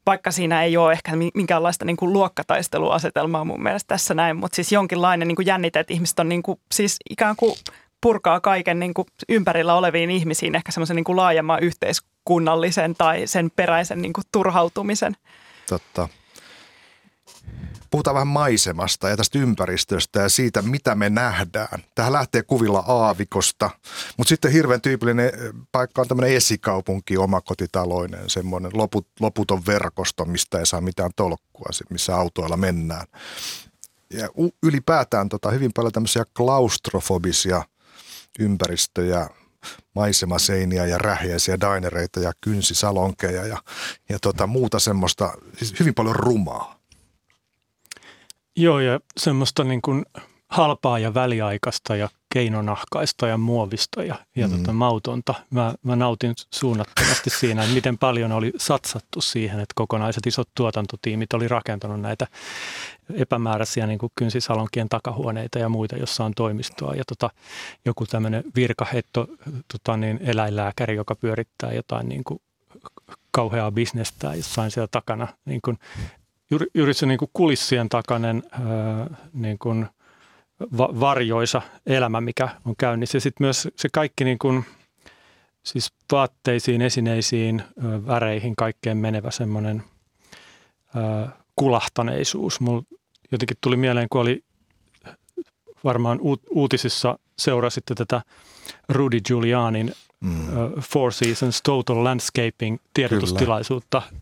[0.05, 4.71] Vaikka siinä ei ole ehkä minkäänlaista niin kuin luokkataisteluasetelmaa mun mielestä tässä näin, mutta siis
[4.71, 7.55] jonkinlainen niin kuin jännite, että ihmiset on niin kuin, siis ikään kuin
[8.05, 14.01] purkaa kaiken niin kuin ympärillä oleviin ihmisiin ehkä semmoisen niin laajemman yhteiskunnallisen tai sen peräisen
[14.01, 15.15] niin kuin turhautumisen.
[15.69, 16.09] Totta.
[17.91, 21.83] Puhutaan vähän maisemasta ja tästä ympäristöstä ja siitä, mitä me nähdään.
[21.95, 23.69] Tähän lähtee kuvilla aavikosta,
[24.17, 25.31] mutta sitten hirveän tyypillinen
[25.71, 32.15] paikka on tämmöinen esikaupunki, omakotitaloinen, semmoinen loput, loputon verkosto, mistä ei saa mitään tolkkua, missä
[32.15, 33.07] autoilla mennään.
[34.13, 34.29] Ja
[34.63, 37.63] ylipäätään tota, hyvin paljon tämmöisiä klaustrofobisia
[38.39, 39.29] ympäristöjä,
[39.95, 43.57] maisemaseiniä ja rähjäisiä dainereita ja kynsisalonkeja ja,
[44.09, 46.79] ja tota, muuta semmoista, siis hyvin paljon rumaa.
[48.55, 50.05] Joo, ja semmoista niin kuin
[50.47, 54.57] halpaa ja väliaikaista ja keinonahkaista ja muovista ja, ja mm.
[54.57, 55.33] tota, mautonta.
[55.49, 61.33] Mä, mä nautin suunnattomasti siinä, että miten paljon oli satsattu siihen, että kokonaiset isot tuotantotiimit
[61.33, 62.27] oli rakentanut näitä
[63.13, 66.93] epämääräisiä niin kuin kynsisalonkien takahuoneita ja muita, jossa on toimistoa.
[66.95, 67.29] Ja tota,
[67.85, 69.27] joku tämmöinen virkahetto
[69.71, 72.41] tota, niin eläinlääkäri, joka pyörittää jotain niin kuin
[73.31, 75.27] kauheaa bisnestä jossain siellä takana.
[75.45, 75.79] Niin kuin,
[76.51, 78.59] juuri, juuri se niin kuin kulissien takainen ää,
[79.33, 79.87] niin kuin
[80.77, 83.19] va- varjoisa elämä, mikä on käynnissä.
[83.19, 84.65] Sitten myös se kaikki niin kuin,
[85.63, 87.63] siis vaatteisiin, esineisiin,
[88.07, 89.83] väreihin, kaikkeen menevä semmoinen
[91.55, 92.59] kulahtaneisuus.
[92.59, 92.83] Mulla
[93.31, 94.43] jotenkin tuli mieleen, kun oli
[95.83, 98.21] varmaan uutisissa seurasitte tätä
[98.89, 99.93] Rudy Giulianin
[100.25, 100.81] mm.
[100.81, 104.01] Four Seasons Total Landscaping tiedotustilaisuutta.
[104.09, 104.21] Kyllä.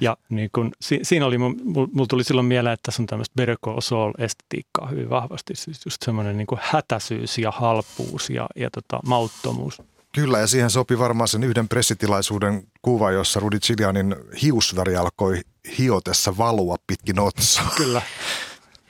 [0.00, 3.56] Ja niin kun, si, siinä oli, mulla tuli silloin mieleen, että tässä on tämmöistä Better
[3.64, 5.54] Call Saul-estetiikkaa hyvin vahvasti.
[5.56, 9.82] Siis just semmoinen niin hätäisyys ja halpuus ja, ja tota, mauttomuus.
[10.14, 15.40] Kyllä, ja siihen sopi varmaan sen yhden pressitilaisuuden kuva, jossa Rudy Giulianin hiusväri alkoi
[15.78, 17.70] hiotessa valua pitkin otsaa.
[17.76, 18.02] Kyllä.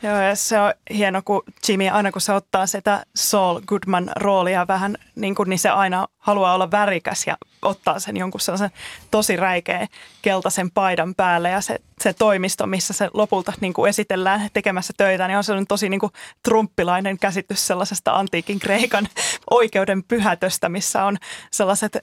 [0.02, 4.66] Joo, ja se on hieno, kun Jimmy aina kun se ottaa sitä Saul Goodman roolia
[4.68, 8.70] vähän, niin, kuin, niin se aina haluaa olla värikäs ja ottaa sen jonkun sellaisen
[9.10, 9.86] tosi räikeä
[10.22, 11.50] keltaisen paidan päälle.
[11.50, 15.66] Ja se, se toimisto, missä se lopulta niin kuin esitellään tekemässä töitä, niin on sellainen
[15.66, 16.12] tosi niin kuin
[16.42, 19.08] trumppilainen käsitys sellaisesta antiikin Kreikan
[19.50, 21.16] oikeuden pyhätöstä, missä on
[21.50, 21.98] sellaiset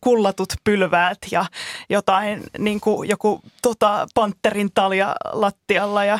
[0.00, 1.44] kullatut pylväät ja
[1.90, 6.18] jotain, niin kuin joku tota, panterin talja lattialla ja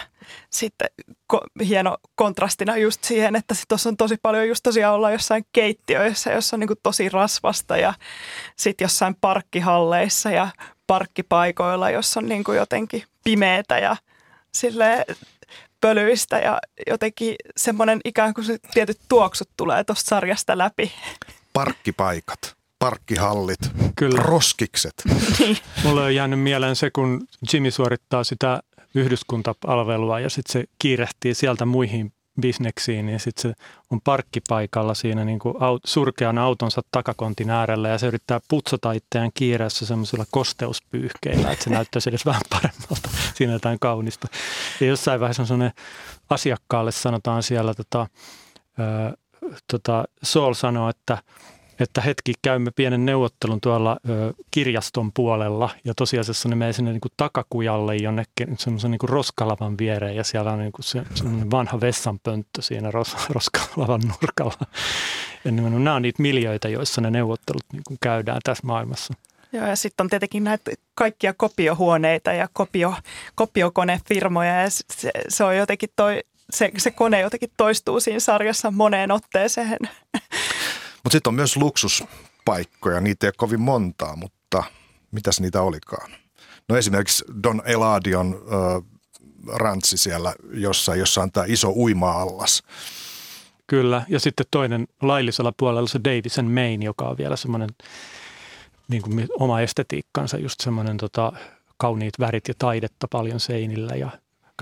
[0.51, 0.89] sitten
[1.35, 6.33] ko- hieno kontrastina just siihen, että tuossa on tosi paljon just tosiaan olla jossain keittiöissä,
[6.33, 7.95] jossa on niin kuin tosi rasvasta ja
[8.57, 10.49] sitten jossain parkkihalleissa ja
[10.87, 13.97] parkkipaikoilla, jossa on niin kuin jotenkin pimeätä ja
[14.55, 15.05] sille
[15.81, 20.93] pölyistä ja jotenkin semmoinen ikään kuin se tietyt tuoksut tulee tuosta sarjasta läpi.
[21.53, 23.59] Parkkipaikat parkkihallit,
[23.97, 24.23] Kyllä.
[24.23, 24.95] roskikset.
[25.39, 25.59] niin.
[25.85, 28.63] Mulle on jäänyt mieleen se, kun Jimmy suorittaa sitä
[28.95, 33.55] yhdyskuntapalvelua ja sitten se kiirehtii sieltä muihin bisneksiin, niin sitten se
[33.91, 39.31] on parkkipaikalla siinä niin kuin aut, surkean autonsa takakontin äärellä ja se yrittää putsata itseään
[39.35, 43.09] kiireessä semmoisilla kosteuspyyhkeillä, että se näyttäisi edes vähän paremmalta.
[43.35, 44.29] Siinä jotain kaunista.
[44.81, 45.73] Ja jossain vaiheessa on semmoinen
[46.31, 48.07] asiakkaalle sanotaan siellä, tota,
[48.79, 49.17] ö,
[49.73, 51.19] tota, Saul sanoo, että
[51.83, 57.01] että hetki käymme pienen neuvottelun tuolla ö, kirjaston puolella ja tosiasiassa ne menee sinne niin
[57.01, 61.81] kuin takakujalle jonnekin semmoisen niin roskalavan viereen ja siellä on niin kuin se, semmoinen vanha
[61.81, 64.67] vessanpönttö siinä ros, roskalavan nurkalla.
[65.45, 69.15] Ja nämä on niitä miljöitä, joissa ne neuvottelut niin kuin käydään tässä maailmassa.
[69.53, 72.95] Joo, ja sitten on tietenkin näitä kaikkia kopiohuoneita ja kopio,
[73.35, 76.21] kopiokonefirmoja ja se, se on jotenkin toi,
[76.51, 79.79] se, se kone jotenkin toistuu siinä sarjassa moneen otteeseen.
[81.05, 84.65] Mutta sitten on myös luksuspaikkoja, niitä ei ole kovin montaa, mutta
[85.11, 86.11] mitäs niitä olikaan?
[86.69, 88.83] No esimerkiksi Don Eladion äh,
[89.55, 92.63] rantsi siellä jossain, jossa on tämä iso uima-allas.
[93.67, 97.69] Kyllä, ja sitten toinen laillisella puolella se Davison Main, joka on vielä semmoinen
[98.89, 101.33] niin kuin oma estetiikkansa, just semmoinen tota,
[101.77, 104.11] kauniit värit ja taidetta paljon seinillä ja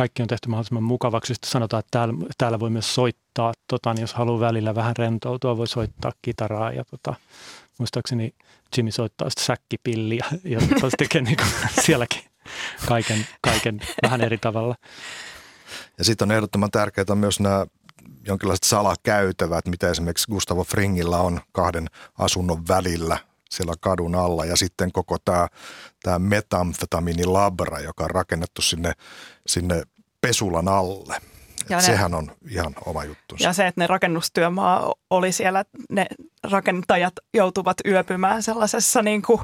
[0.00, 1.34] kaikki on tehty mahdollisimman mukavaksi.
[1.34, 5.56] Sitten sanotaan, että täällä, täällä voi myös soittaa, tota, niin jos haluaa välillä vähän rentoutua,
[5.56, 7.14] voi soittaa kitaraa ja tota,
[7.78, 8.34] muistaakseni
[8.76, 11.48] Jimmy soittaa sitä säkkipilliä ja se tekee niin kuin
[11.84, 12.22] sielläkin
[12.86, 14.74] kaiken, kaiken vähän eri tavalla.
[15.98, 17.66] Ja sitten on ehdottoman tärkeää myös nämä
[18.26, 21.86] jonkinlaiset salakäytävät, mitä esimerkiksi Gustavo Fringillä on kahden
[22.18, 23.18] asunnon välillä
[23.50, 24.44] siellä kadun alla.
[24.44, 25.48] Ja sitten koko tämä,
[26.02, 28.92] tämä metamfetamiinilabra, joka on rakennettu sinne,
[29.46, 29.82] sinne
[30.20, 31.16] pesulan alle.
[31.68, 33.36] Ja ne, sehän on ihan oma juttu.
[33.38, 36.06] Ja se, että ne rakennustyömaa oli siellä, ne
[36.42, 39.40] rakentajat joutuvat yöpymään sellaisessa niin kuin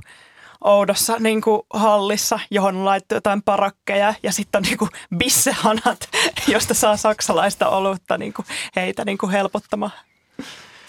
[0.64, 6.08] oudossa niin kuin hallissa, johon laittoi jotain parakkeja ja sitten on niin kuin bissehanat,
[6.52, 8.46] josta saa saksalaista olutta niin kuin
[8.76, 9.92] heitä niin kuin helpottamaan.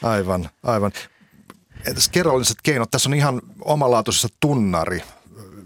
[0.04, 0.92] Aivan, aivan.
[2.12, 2.92] Kerralliset keinot?
[2.92, 5.02] Tässä on ihan omalaatuisessa tunnari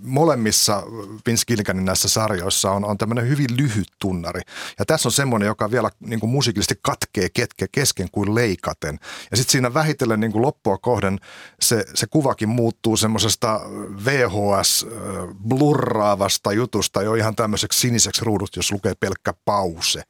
[0.02, 0.84] molemmissa
[1.28, 4.42] Vince Gilliganin näissä sarjoissa on, on tämmöinen hyvin lyhyt tunnari.
[4.80, 9.00] Ja tässä on semmoinen, joka vielä niin kuin musiikillisesti katkee ketke kesken kuin leikaten.
[9.32, 11.20] Ja sitten siinä vähitellen niin kuin loppua kohden
[11.60, 13.62] se, se kuvakin muuttuu semmoisesta
[14.06, 20.04] VHS-blurraavasta jutusta jo ihan tämmöiseksi siniseksi ruudut, jos lukee pelkkä pause.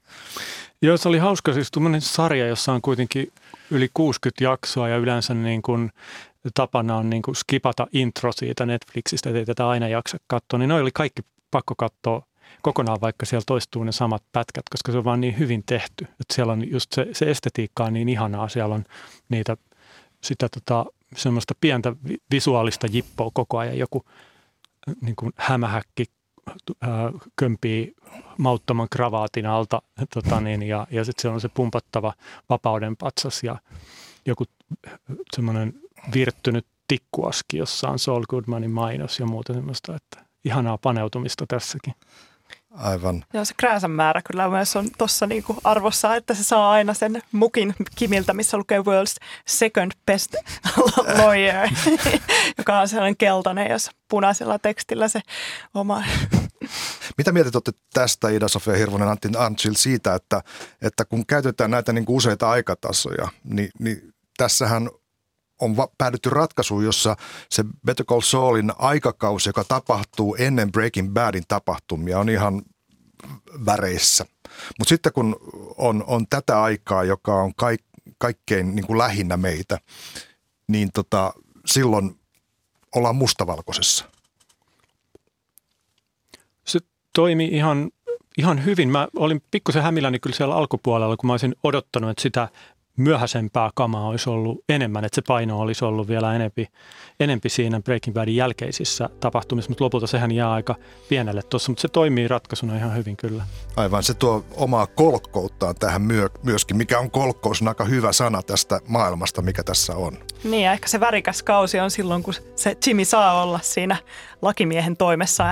[0.82, 1.54] Joo, se oli hauska.
[1.54, 3.32] Siis tämmöinen sarja, jossa on kuitenkin
[3.72, 5.92] yli 60 jaksoa ja yleensä niin kuin
[6.54, 10.70] tapana on niin kuin skipata intro siitä Netflixistä, että ei tätä aina jaksa katsoa, niin
[10.70, 12.26] ne oli kaikki pakko katsoa
[12.62, 16.04] kokonaan, vaikka siellä toistuu ne samat pätkät, koska se on vaan niin hyvin tehty.
[16.04, 18.84] Että siellä on just se, se estetiikka on niin ihanaa, siellä on
[19.30, 19.58] niitä
[20.24, 21.96] sitä tota, semmoista pientä
[22.32, 24.06] visuaalista jippoa koko ajan, joku
[25.02, 26.06] niin kuin hämähäkki
[27.36, 27.96] kömpii
[28.38, 29.82] mauttoman kravaatin alta
[30.14, 32.14] tota niin, ja, ja sitten se on se pumpattava
[32.50, 33.58] vapauden patsas ja
[34.26, 34.44] joku
[35.36, 35.74] semmoinen
[36.14, 41.94] virttynyt tikkuaski, jossa on Saul Goodmanin mainos ja muuta semmoista, että ihanaa paneutumista tässäkin.
[42.72, 43.26] Aivan.
[43.34, 47.22] Joo, se krääsän määrä kyllä myös on tuossa niinku arvossa, että se saa aina sen
[47.32, 50.36] mukin Kimiltä, missä lukee World's Second Best
[51.18, 51.70] Lawyer,
[52.58, 55.22] joka on sellainen keltainen, jos punaisella tekstillä se
[55.74, 56.04] oma.
[57.18, 60.42] Mitä mieltä olette tästä Ida-Sofia Hirvonen Antti Antsil siitä, että,
[60.82, 64.90] että kun käytetään näitä niin kuin useita aikatasoja, niin, niin tässähän
[65.62, 67.16] on va- päädytty ratkaisuun, jossa
[67.49, 72.62] se Better Call Saulin aikakausi, joka tapahtuu ennen Breaking Badin tapahtumia, on ihan
[73.66, 74.26] väreissä.
[74.80, 75.36] Mutta sitten kun
[75.78, 77.82] on, on tätä aikaa, joka on kaik,
[78.18, 79.80] kaikkein niin kuin lähinnä meitä,
[80.68, 81.34] niin tota,
[81.66, 82.20] silloin
[82.95, 84.05] ollaan mustavalkoisessa.
[86.66, 86.80] Se
[87.14, 87.91] toimi ihan,
[88.38, 88.89] ihan hyvin.
[88.89, 92.49] Mä olin pikkusen hämilläni kyllä siellä alkupuolella, kun mä olisin odottanut, että sitä
[92.98, 96.68] myöhäisempää kamaa olisi ollut enemmän, että se paino olisi ollut vielä enempi,
[97.20, 100.76] enempi siinä Breaking Badin jälkeisissä tapahtumissa, mutta lopulta sehän jää aika
[101.10, 103.44] pienelle tuossa, mutta se toimii ratkaisuna ihan hyvin kyllä.
[103.76, 108.42] Aivan, se tuo omaa kolkkouttaan tähän myö, myöskin, mikä on kolkkous, on aika hyvä sana
[108.42, 110.18] tästä maailmasta, mikä tässä on.
[110.44, 113.98] Niin ja ehkä se värikäs kausi on silloin, kun se Jimmy saa olla siinä
[114.42, 115.44] lakimiehen toimessa,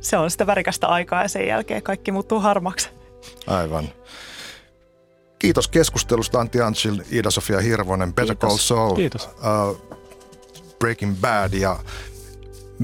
[0.00, 2.90] se on sitä värikästä aikaa ja sen jälkeen kaikki muuttuu harmaksi.
[3.46, 3.88] Aivan.
[5.38, 9.26] Kiitos keskustelusta Antti Anchil, Ida-Sofia Hirvonen, Better Call Saul, Kiitos.
[9.26, 9.96] Uh,
[10.78, 11.78] Breaking Bad ja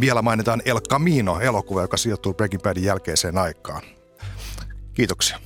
[0.00, 3.82] vielä mainitaan El Camino elokuva, joka sijoittuu Breaking Badin jälkeiseen aikaan.
[4.94, 5.38] Kiitoksia.